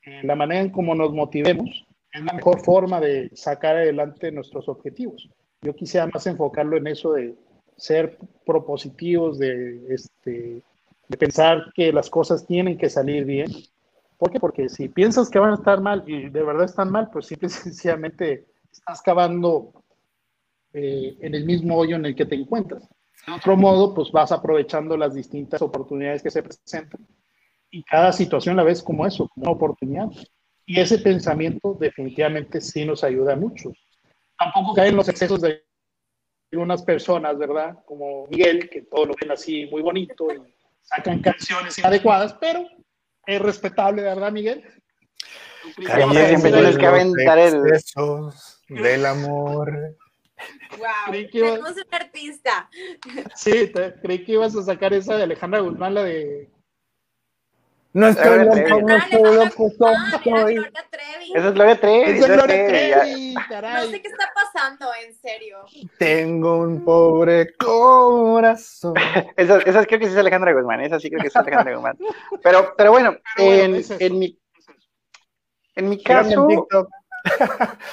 [0.02, 4.68] Eh, la manera en cómo nos motivemos es la mejor forma de sacar adelante nuestros
[4.68, 5.30] objetivos.
[5.62, 7.36] Yo quisiera más enfocarlo en eso de
[7.76, 8.18] ser
[8.48, 10.64] propositivos, de este,
[11.08, 13.52] de pensar que las cosas tienen que salir bien.
[14.18, 14.39] ¿Por qué?
[14.39, 17.47] Porque si piensas que van a estar mal y de verdad están mal, pues simple
[17.47, 19.84] y sencillamente estás cavando
[20.74, 22.88] eh, en el mismo hoyo en el que te encuentras.
[23.26, 27.05] De otro modo, pues vas aprovechando las distintas oportunidades que se presentan
[27.70, 30.07] y cada situación la ves como eso, como una oportunidad.
[30.65, 33.72] Y ese pensamiento definitivamente sí nos ayuda mucho.
[34.38, 35.63] Tampoco caen los excesos de
[36.51, 37.78] algunas personas, ¿verdad?
[37.86, 40.39] Como Miguel, que todo lo ven así muy bonito y
[40.82, 42.65] sacan canciones inadecuadas, pero
[43.28, 44.63] es respetable, ¿verdad, Miguel?
[45.75, 47.61] siempre tienes que aventar el...
[48.69, 49.95] del amor.
[50.78, 52.69] Wow, tenemos un artista.
[53.36, 53.71] Sí,
[54.01, 56.49] creí que ibas a sacar esa de Alejandra Guzmán, la de
[57.98, 59.72] no estoy loco, no estoy loco,
[60.24, 60.56] soy.
[61.34, 62.04] Esa es Gloria Trevi.
[62.04, 63.86] Esa es Gloria Trevi, caray.
[63.86, 65.58] No sé qué está pasando, en serio.
[65.98, 68.93] Tengo un pobre corazón.
[69.36, 71.98] esa, esa creo que sí es Alejandra Guzmán, esa sí creo que es Alejandra Guzmán.
[72.43, 74.39] Pero, pero bueno, en, en, mi,
[75.76, 76.48] en mi caso...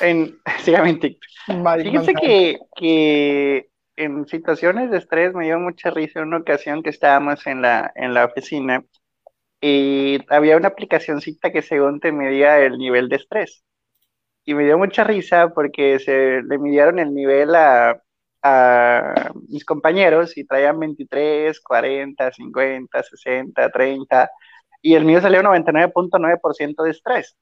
[0.01, 1.83] En, síganme en TikTok.
[1.83, 6.91] Fíjense que, que en situaciones de estrés me dio mucha risa en una ocasión que
[6.91, 8.85] estábamos en la, en la oficina
[9.67, 13.65] y había una aplicacioncita que según te medía el nivel de estrés.
[14.45, 17.99] Y me dio mucha risa porque se le midieron el nivel a,
[18.43, 24.31] a mis compañeros y traían 23, 40, 50, 60, 30
[24.83, 27.35] y el mío salió 99.9% de estrés.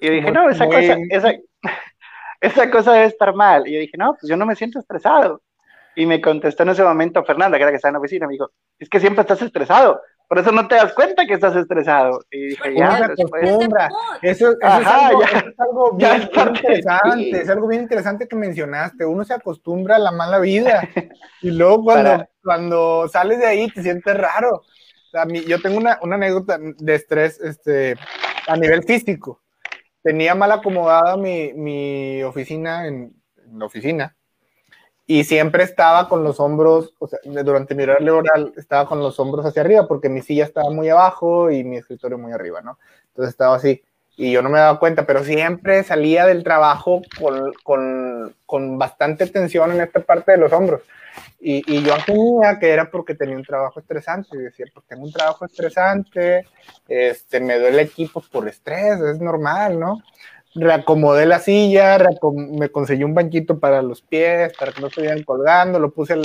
[0.00, 1.34] Y yo dije, no, esa cosa, esa,
[2.40, 3.68] esa cosa debe estar mal.
[3.68, 5.42] Y yo dije, no, pues yo no me siento estresado.
[5.94, 8.32] Y me contestó en ese momento Fernanda, que era que estaba en la oficina, me
[8.32, 10.00] dijo, es que siempre estás estresado.
[10.34, 12.18] Por eso no te das cuenta que estás estresado.
[12.28, 13.08] Y dije, ya,
[14.20, 17.30] Eso, eso, es algo, es algo bien, interesante.
[17.40, 19.06] Es algo bien interesante que mencionaste.
[19.06, 20.88] Uno se acostumbra a la mala vida.
[21.40, 24.56] Y luego cuando, cuando sales de ahí te sientes raro.
[24.56, 27.94] O sea, yo tengo una, una anécdota de estrés este,
[28.48, 29.40] a nivel físico.
[30.02, 34.16] Tenía mal acomodada mi, mi oficina en, en la oficina
[35.06, 39.18] y siempre estaba con los hombros, o sea, durante mi horario laboral estaba con los
[39.20, 42.78] hombros hacia arriba porque mi silla estaba muy abajo y mi escritorio muy arriba, ¿no?
[43.08, 43.82] Entonces estaba así
[44.16, 49.26] y yo no me daba cuenta, pero siempre salía del trabajo con, con, con bastante
[49.26, 50.82] tensión en esta parte de los hombros.
[51.40, 54.28] Y, y, yo asumía que era porque tenía un trabajo estresante.
[54.32, 56.46] Y decía, pues tengo un trabajo estresante,
[56.88, 60.02] este, me duele equipo por estrés, es normal, ¿no?
[60.54, 61.98] Reacomodé la silla,
[62.32, 66.16] me conseguí un banquito para los pies, para que no estuvieran colgando, lo puse,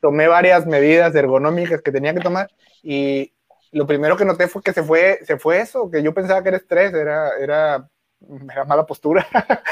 [0.00, 2.50] tomé varias medidas ergonómicas que tenía que tomar
[2.82, 3.32] y
[3.72, 6.48] lo primero que noté fue que se fue, se fue eso, que yo pensaba que
[6.48, 7.88] era estrés, era, era,
[8.52, 9.26] era mala postura.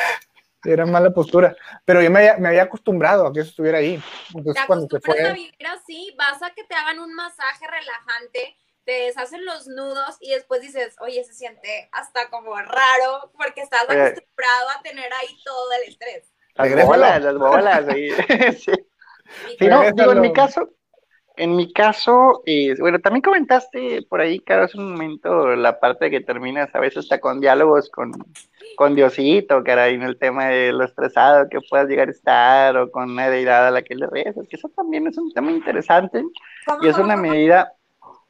[0.65, 4.03] era mala postura, pero yo me había, me había, acostumbrado a que eso estuviera ahí.
[4.35, 5.23] Entonces, cuando se fue...
[5.23, 8.57] a vivir así, vas a que te hagan un masaje relajante
[8.89, 13.83] te deshacen los nudos y después dices, oye, se siente hasta como raro porque estás
[13.83, 16.33] acostumbrado a tener ahí todo el estrés.
[16.55, 17.85] Las bolas, las bolas.
[18.57, 18.73] sí.
[19.59, 20.71] sí no, digo, en mi caso,
[21.37, 26.09] en mi caso, eh, bueno, también comentaste por ahí, Caro, hace un momento la parte
[26.09, 28.13] que terminas a veces está con diálogos con,
[28.75, 32.91] con Diosito, caray, en el tema de lo estresado que puedas llegar a estar o
[32.91, 36.25] con una deidad a la que le rezas, que eso también es un tema interesante
[36.81, 37.75] y es una medida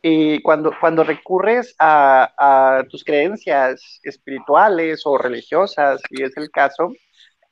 [0.02, 6.92] y cuando, cuando recurres a, tus creencias espirituales o religiosas, si es el caso,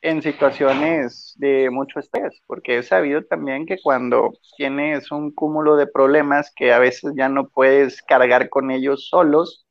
[0.02, 5.86] en situaciones de mucho estrés, porque he sabido también que cuando tienes un cúmulo de
[5.88, 9.66] problemas que a veces ya no puedes cargar con ellos solos,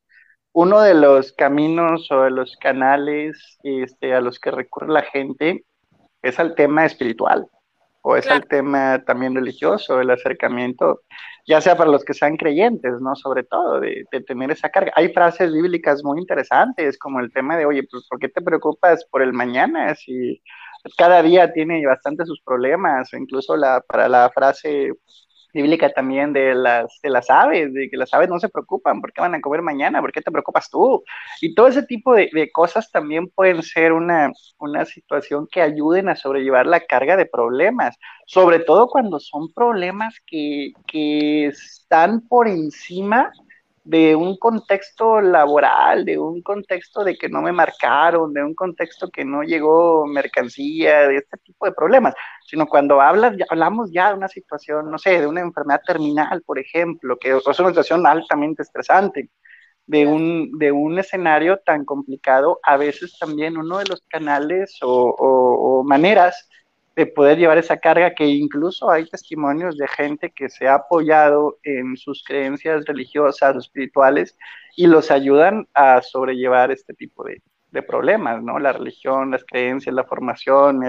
[0.51, 5.65] uno de los caminos o de los canales este, a los que recurre la gente
[6.21, 7.47] es al tema espiritual
[8.07, 11.01] o es al tema también religioso, el acercamiento
[11.47, 13.15] ya sea para los que sean creyentes, ¿no?
[13.15, 14.91] Sobre todo, de, tener esa carga.
[14.95, 19.05] Hay frases bíblicas muy interesantes, como el tema de, oye, pues, ¿por qué te preocupas
[19.09, 19.95] por el mañana?
[19.95, 20.39] Si
[20.97, 24.91] cada día tiene bastante sus problemas, incluso la, para la frase
[25.55, 29.13] bíblica también de las, de las aves, de que las aves no se preocupan, ¿por
[29.13, 30.01] qué van a comer mañana?
[30.01, 31.03] ¿Por qué te preocupas tú?
[31.41, 36.09] Y todo ese tipo de, de cosas también pueden ser una, una situación que ayuden
[36.09, 42.47] a sobrellevar la carga de problemas, sobre todo cuando son problemas que, que están por
[42.47, 43.31] encima
[43.85, 49.09] de un contexto laboral, de un contexto de que no me marcaron, de un contexto
[49.11, 52.15] que no llegó mercancía, de este tipo de problemas,
[52.47, 56.57] sino cuando hablas, hablamos ya de una situación, no sé, de una enfermedad terminal, por
[56.57, 59.29] ejemplo, que es una situación altamente estresante,
[59.85, 65.83] de un, de un escenario tan complicado, a veces también uno de los canales o
[65.85, 66.49] maneras
[66.95, 71.59] de poder llevar esa carga, que incluso hay testimonios de gente que se ha apoyado
[71.63, 74.37] en sus creencias religiosas o espirituales
[74.77, 77.41] y los ayudan a sobrellevar este tipo de,
[77.85, 78.57] problemas, ¿no?
[78.57, 80.81] La religión, las creencias, la formación,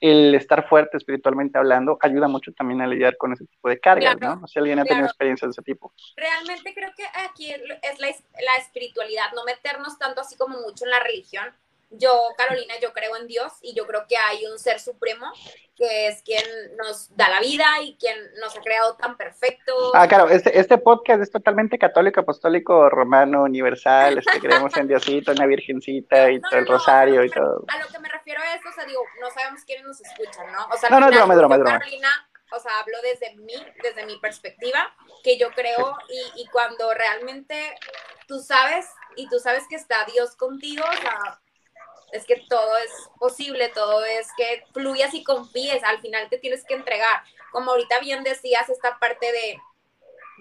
[0.00, 4.18] el, estar fuerte espiritualmente hablando, ayuda mucho también a lidiar con ese tipo de cargas,
[4.18, 4.36] ¿no?
[4.36, 5.92] No sé si alguien ha tenido experiencias de ese tipo.
[6.16, 10.92] Realmente creo que aquí es la, la espiritualidad, no meternos tanto así como mucho en
[10.92, 11.44] la religión,
[11.90, 15.32] yo, Carolina, yo creo en Dios y yo creo que hay un ser supremo
[15.74, 16.44] que es quien
[16.76, 19.92] nos da la vida y quien nos ha creado tan perfecto.
[19.94, 25.30] Ah, claro, este, este podcast es totalmente católico, apostólico, romano, universal, este, creemos en Diosito,
[25.30, 27.64] en la Virgencita y todo el rosario y todo.
[27.68, 30.52] A lo que me refiero a esto, o sea, digo, no sabemos quiénes nos escuchan,
[30.52, 30.66] ¿no?
[30.66, 32.08] O sea, no, no, es broma, es broma, Carolina,
[32.50, 37.76] o sea, hablo desde mí, desde mi perspectiva, que yo creo y, y cuando realmente
[38.26, 38.86] tú sabes
[39.16, 41.40] y tú sabes que está Dios contigo, o sea,
[42.12, 46.64] es que todo es posible, todo es que fluyas y confíes, al final te tienes
[46.64, 47.22] que entregar.
[47.52, 49.58] Como ahorita bien decías, esta parte de,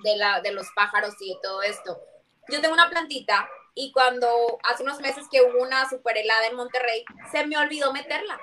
[0.03, 1.99] de, la, de los pájaros y todo esto.
[2.49, 6.55] Yo tengo una plantita y cuando hace unos meses que hubo una super helada en
[6.55, 8.39] Monterrey, se me olvidó meterla.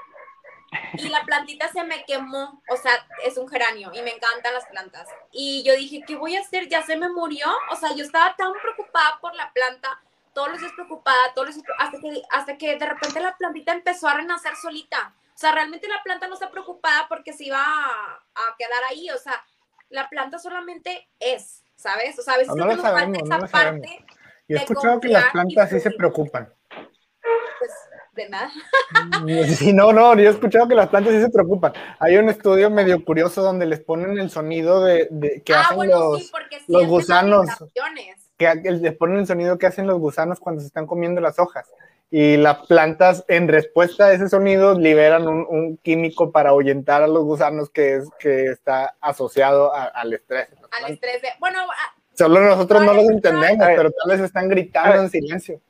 [0.95, 4.67] Y la plantita se me quemó, o sea, es un geranio y me encantan las
[4.67, 5.09] plantas.
[5.31, 6.69] Y yo dije, ¿qué voy a hacer?
[6.69, 7.47] Ya se me murió.
[7.71, 10.03] O sea, yo estaba tan preocupada por la planta
[10.35, 14.09] todos los días preocupada, todos los hasta que, hasta que de repente la plantita empezó
[14.09, 15.15] a renacer solita.
[15.35, 19.11] O sea, realmente la planta no está preocupada porque se iba a, quedar ahí.
[19.11, 19.43] O sea,
[19.89, 22.19] la planta solamente es, ¿sabes?
[22.19, 24.05] O sea, a veces no, no sabemos, esa no parte.
[24.47, 26.53] Yo he escuchado que las plantas sí se preocupan.
[27.59, 27.71] Pues
[28.13, 28.51] de nada.
[29.57, 31.73] Sí, no, no, yo he escuchado que las plantas sí se preocupan.
[31.99, 35.89] Hay un estudio medio curioso donde les ponen el sonido de, de que ah, hacen
[35.89, 36.31] los, sí,
[36.69, 37.47] los gusanos
[38.37, 41.71] que les ponen el sonido que hacen los gusanos cuando se están comiendo las hojas.
[42.11, 47.25] Y las plantas, en respuesta a ese sonido, liberan un, químico para ahuyentar a los
[47.25, 50.49] gusanos que, es, que está asociado al estrés.
[50.71, 51.23] Al estrés.
[51.41, 51.59] bueno,
[52.17, 55.61] solo nosotros no los entendemos, pero tal vez están gritando en silencio.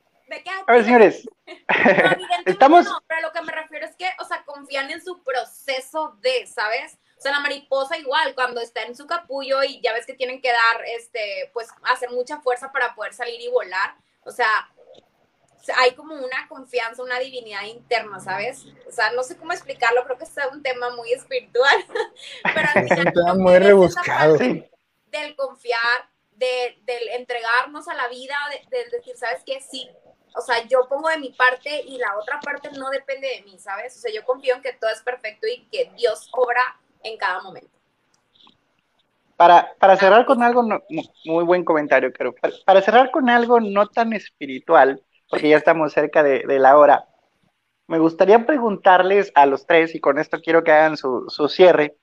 [0.66, 1.28] A ver, señores.
[2.46, 2.86] Estamos.
[3.06, 6.98] pero lo que me refiero es que, o sea, confían en su proceso de, ¿sabes?
[7.24, 10.52] Sea, la mariposa igual, cuando está en su capullo y ya ves que tienen que
[10.52, 13.96] dar, este, pues, hacer mucha fuerza para poder salir y volar.
[14.24, 14.70] O sea,
[15.76, 18.66] hay como una confianza, una divinidad interna, ¿sabes?
[18.86, 21.76] O sea, no sé cómo explicarlo, creo que es un tema muy espiritual,
[22.54, 24.36] pero al final, es un tema muy rebuscado.
[24.36, 28.36] Del confiar, de, del entregarnos a la vida,
[28.70, 29.60] de, decir, ¿sabes qué?
[29.62, 29.88] Sí,
[30.36, 33.58] o sea, yo pongo de mi parte y la otra parte no depende de mí,
[33.58, 33.96] ¿sabes?
[33.96, 37.40] O sea, yo confío en que todo es perfecto y que Dios obra en cada
[37.42, 37.70] momento.
[39.36, 40.62] Para, para cerrar con algo,
[41.24, 42.34] muy buen comentario, pero
[42.64, 47.08] para, cerrar con algo no tan espiritual, porque ya estamos cerca de, la hora,
[47.86, 51.96] me gustaría preguntarles a los tres, y con esto quiero que hagan su, su cierre,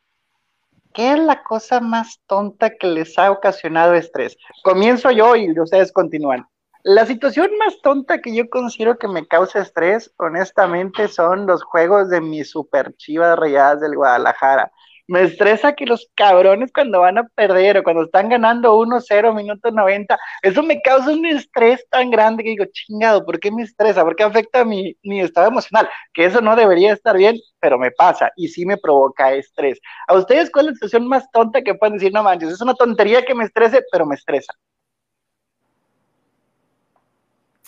[0.93, 4.37] ¿qué es la cosa más tonta que les ha ocasionado estrés?
[4.63, 6.45] Comienzo yo y ustedes continúan.
[6.83, 12.09] La situación más tonta que yo considero que me causa estrés, honestamente, son los juegos
[12.09, 14.71] de mis super chivas rayadas del Guadalajara.
[15.07, 19.71] Me estresa que los cabrones cuando van a perder o cuando están ganando 1-0, minuto
[19.71, 24.03] 90, eso me causa un estrés tan grande que digo, chingado, ¿por qué me estresa?
[24.03, 25.89] ¿Por qué afecta mi, mi estado emocional?
[26.13, 29.79] Que eso no debería estar bien, pero me pasa y sí me provoca estrés.
[30.07, 32.73] ¿A ustedes cuál es la situación más tonta que pueden decir, no manches, es una
[32.73, 34.53] tontería que me estrese, pero me estresa?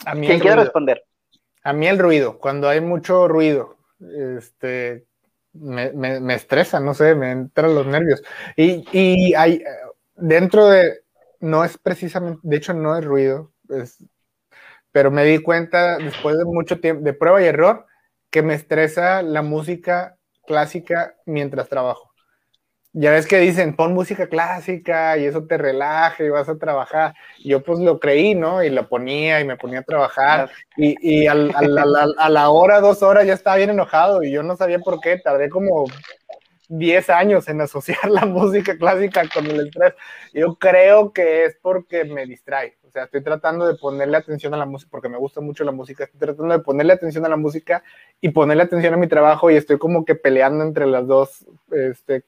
[0.05, 1.03] A mí ¿Quién quiere responder?
[1.63, 3.77] A mí el ruido, cuando hay mucho ruido,
[4.37, 5.05] este,
[5.53, 8.21] me, me, estresa, no sé, me entran los nervios.
[8.55, 9.63] Y, y hay,
[10.15, 11.01] dentro de,
[11.39, 14.03] no es precisamente, de hecho no es ruido, es,
[14.91, 17.87] pero me di cuenta después de mucho tiempo, de prueba y error,
[18.29, 22.12] que me estresa la música clásica mientras trabajo.
[22.95, 27.15] Ya ves que dicen, pon música clásica y eso te relaja y vas a trabajar.
[27.43, 28.63] yo pues lo creí, ¿no?
[28.63, 30.51] Y lo ponía y me ponía a trabajar.
[30.77, 34.77] Y, y a la hora, dos horas ya estaba bien enojado y yo no sabía
[34.77, 35.17] por qué.
[35.17, 35.85] Tardé como
[36.69, 39.93] 10 años en asociar la música clásica con el estrés.
[40.33, 42.77] Yo creo que es porque me distrae.
[42.83, 45.71] O sea, estoy tratando de ponerle atención a la música, porque me gusta mucho la
[45.71, 47.83] música, estoy tratando de ponerle atención a la música
[48.21, 52.23] y ponerle atención a mi trabajo y estoy como que peleando entre las dos este,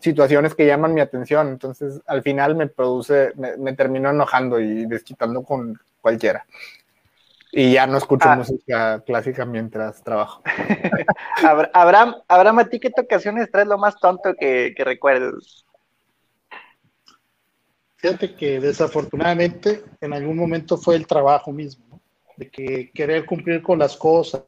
[0.00, 1.48] situaciones que llaman mi atención.
[1.48, 6.46] Entonces, al final me produce, me, termino enojando y desquitando con cualquiera.
[7.50, 8.36] Y ya no escucho ah.
[8.36, 10.42] música clásica mientras trabajo.
[11.72, 15.64] Abraham, Abraham, ¿a ti qué ocasiones traes lo más tonto que, que recuerdes?
[17.96, 22.00] Fíjate que desafortunadamente en algún momento fue el trabajo mismo,
[22.36, 24.44] de que querer cumplir con las cosas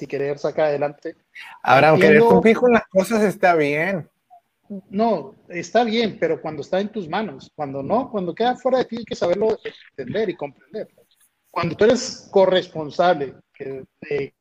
[0.00, 1.14] y querer sacar adelante.
[1.62, 4.08] Ahora, querer cumplir con las cosas está bien
[4.90, 8.84] no, está bien, pero cuando está en tus manos, cuando no, cuando queda fuera de
[8.84, 9.58] ti hay que saberlo
[9.96, 10.88] entender y comprender.
[11.50, 14.34] Cuando tú eres corresponsable de,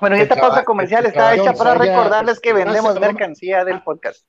[0.00, 4.26] Bueno, y esta pausa comercial está hecha para recordarles que vendemos mercancía del podcast.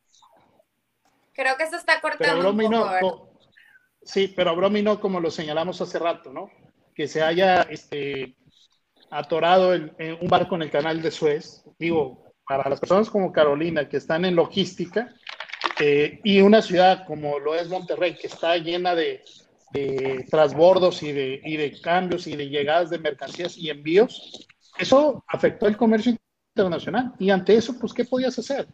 [1.33, 2.71] Creo que se está cortando un
[3.01, 3.39] poco.
[4.01, 6.51] Sí, pero Bromi no como lo señalamos hace rato, ¿no?
[6.93, 8.37] Que se haya este,
[9.15, 9.91] atorado en,
[10.21, 11.63] un barco en el canal de Suez.
[11.79, 15.13] Digo, para las personas como Carolina que están en logística
[15.79, 19.23] eh, y una ciudad como lo es Monterrey, que está llena de,
[19.71, 24.47] de transbordos y de, y de cambios y de llegadas de mercancías y envíos,
[24.77, 26.15] eso afectó el comercio
[26.55, 27.13] internacional.
[27.17, 28.67] Y ante eso, pues, ¿qué podías hacer?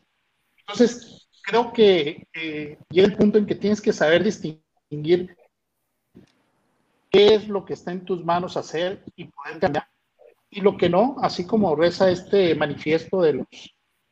[0.57, 5.35] Entonces, creo que eh, llega el punto en que tienes que saber distinguir
[7.09, 9.91] qué es lo que está en tus manos hacer y poder cambiar.
[10.51, 13.47] Y lo que no, así como reza este manifiesto de, los,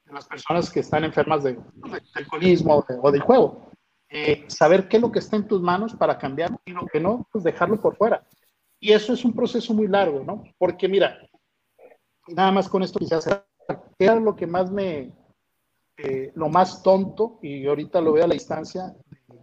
[0.06, 3.70] de las personas que están enfermas de, del alcoholismo o del juego.
[4.10, 7.00] Eh, saber qué es lo que está en tus manos para cambiarlo y lo que
[7.00, 8.26] no, pues dejarlo por fuera.
[8.80, 10.44] Y eso es un proceso muy largo, ¿no?
[10.58, 11.20] Porque mira,
[12.30, 13.28] nada más con esto quizás
[14.00, 15.12] era lo que más me,
[15.98, 18.96] eh, lo más tonto, y ahorita lo veo a la distancia,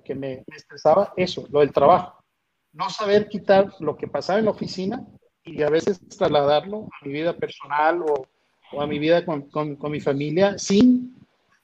[0.02, 2.24] que me, estresaba, eso, lo del trabajo.
[2.72, 5.06] No saber quitar lo que pasaba en la oficina
[5.46, 8.26] y a veces trasladarlo a mi vida personal o,
[8.72, 11.16] o a mi vida con, con, con, mi familia sin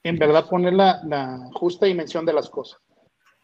[0.02, 2.80] en verdad poner la, la justa dimensión de las cosas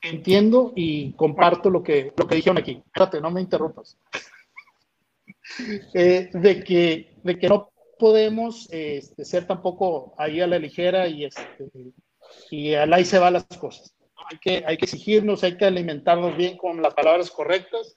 [0.03, 2.83] entiendo y comparto lo que, lo que dijeron aquí.
[2.87, 3.97] Espérate, no me interrumpas.
[5.95, 11.25] Eh, de, que, de que no podemos este, ser tampoco ahí a la ligera y,
[11.25, 11.71] este,
[12.51, 13.95] y al ahí se van las cosas.
[14.31, 17.97] Hay que, hay que exigirnos, hay que alimentarnos bien con las palabras correctas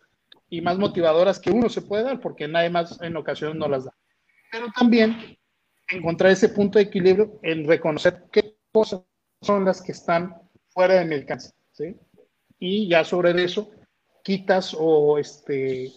[0.52, 3.86] y más motivadoras que uno se puede dar, porque nadie más en ocasiones no las
[3.86, 3.96] da.
[4.52, 5.38] Pero también
[5.90, 9.02] encontrar ese punto de equilibrio en reconocer qué cosas
[9.42, 10.36] son las que están
[10.70, 11.54] fuera de mi alcance
[12.60, 13.72] y ya sobre eso
[14.24, 15.90] quitas o este,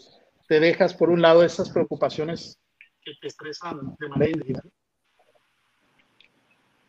[0.49, 2.57] te dejas por un lado esas preocupaciones
[3.03, 4.73] que te estresan de manera individual.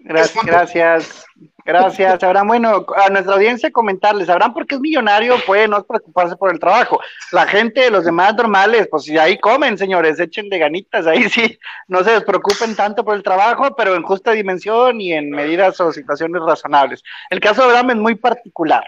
[0.08, 1.26] Gracias, gracias,
[1.66, 2.24] gracias.
[2.24, 6.60] Abraham, bueno, a nuestra audiencia comentarles, Abraham, porque es millonario, puede no preocuparse por el
[6.60, 7.00] trabajo.
[7.32, 12.04] La gente, los demás normales, pues ahí comen, señores, echen de ganitas, ahí sí, no
[12.04, 16.44] se despreocupen tanto por el trabajo, pero en justa dimensión y en medidas o situaciones
[16.46, 17.02] razonables.
[17.32, 18.88] El caso de Abraham es muy particular.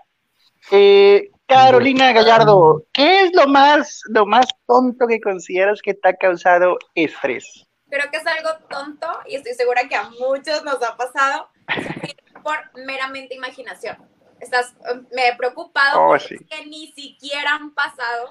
[0.70, 6.13] Eh, Carolina Gallardo, ¿qué es lo más, lo más tonto que consideras que te ha
[6.13, 7.66] causado estrés?
[7.90, 11.50] Creo que es algo tonto y estoy segura que a muchos nos ha pasado
[12.44, 13.98] por meramente imaginación.
[14.40, 14.76] Estás,
[15.12, 18.30] me he preocupado oh, que ni siquiera han pasado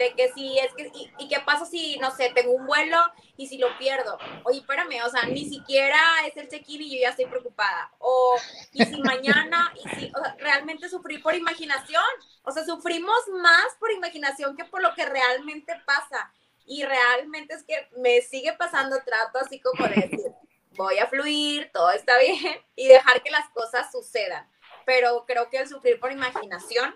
[0.00, 2.96] de que si es que, y, qué pasa si, no sé, tengo un vuelo
[3.36, 4.18] y si lo pierdo.
[4.44, 7.92] Oye, espérame, o sea, ni siquiera es el check-in y yo ya estoy preocupada.
[7.98, 8.34] O,
[8.72, 12.02] y si mañana, y si, o sea, realmente sufrí por imaginación.
[12.44, 16.32] O sea, sufrimos más por imaginación que por lo que realmente pasa.
[16.70, 20.32] Y realmente es que me sigue pasando trato así como de decir,
[20.76, 24.48] voy a fluir, todo está bien, y dejar que las cosas sucedan.
[24.86, 26.94] Pero creo que el sufrir por imaginación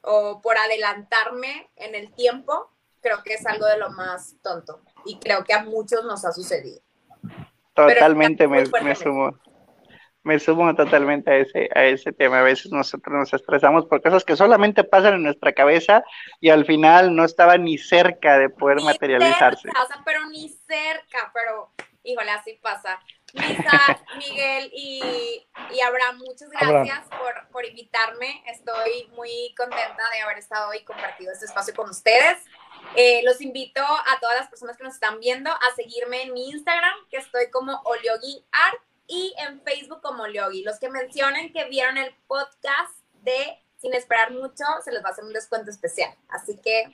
[0.00, 2.70] o por adelantarme en el tiempo,
[3.00, 6.30] creo que es algo de lo más tonto y creo que a muchos nos ha
[6.30, 6.80] sucedido.
[7.74, 9.36] Totalmente me, me, sumo.
[10.26, 12.40] Me sumo totalmente a ese, a ese tema.
[12.40, 16.02] A veces nosotros nos estresamos por cosas que solamente pasan en nuestra cabeza
[16.40, 19.68] y al final no estaba ni cerca de poder materializarse.
[20.04, 21.70] pero ni cerca, pero
[22.02, 22.98] híjole, así pasa.
[23.34, 28.42] Lisa, Miguel y, y, Abraham, muchas gracias por, por, invitarme.
[28.46, 32.44] Estoy muy contenta de haber estado y compartido este espacio con ustedes.
[32.96, 36.50] Eh, los invito a todas las personas que nos están viendo a seguirme en mi
[36.50, 40.62] Instagram, que estoy como Oliogi Art, y en Facebook como Oliogi.
[40.62, 45.12] Los que mencionen que vieron el podcast de Sin Esperar Mucho, se les va a
[45.12, 46.14] hacer un descuento especial.
[46.28, 46.84] Así que...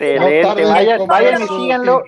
[0.00, 2.04] Excelente, vayan, vayan y síganlo.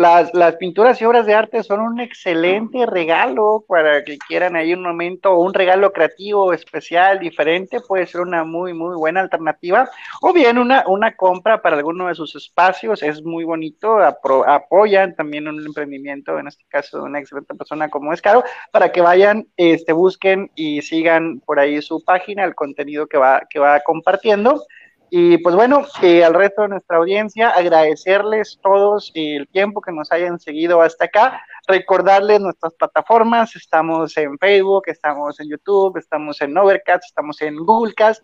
[0.00, 4.72] Las, las, pinturas y obras de arte son un excelente regalo para que quieran ahí
[4.72, 9.90] un momento, un regalo creativo, especial, diferente, puede ser una muy, muy buena alternativa.
[10.22, 15.46] O bien una, una compra para alguno de sus espacios, es muy bonito, apoyan también
[15.46, 18.42] un emprendimiento, en este caso de una excelente persona como es Caro,
[18.72, 23.42] para que vayan, este, busquen y sigan por ahí su página, el contenido que va,
[23.50, 24.64] que va compartiendo.
[25.10, 30.12] Y pues bueno, eh, al resto de nuestra audiencia, agradecerles todos el tiempo que nos
[30.12, 36.56] hayan seguido hasta acá, recordarles nuestras plataformas, estamos en Facebook, estamos en YouTube, estamos en
[36.56, 38.22] Overcast, estamos en Googlecast,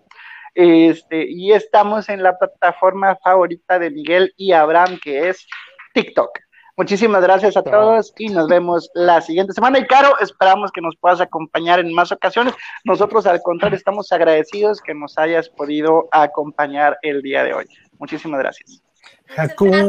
[0.55, 5.45] este, y estamos en la plataforma favorita de Miguel y Abraham, que es
[5.93, 6.46] TikTok.
[6.77, 9.79] Muchísimas gracias a todos y nos vemos la siguiente semana.
[9.79, 12.55] Y Caro, esperamos que nos puedas acompañar en más ocasiones.
[12.85, 17.67] Nosotros, al contrario, estamos agradecidos que nos hayas podido acompañar el día de hoy.
[17.99, 18.83] Muchísimas gracias.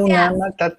[0.05, 0.77] gracias.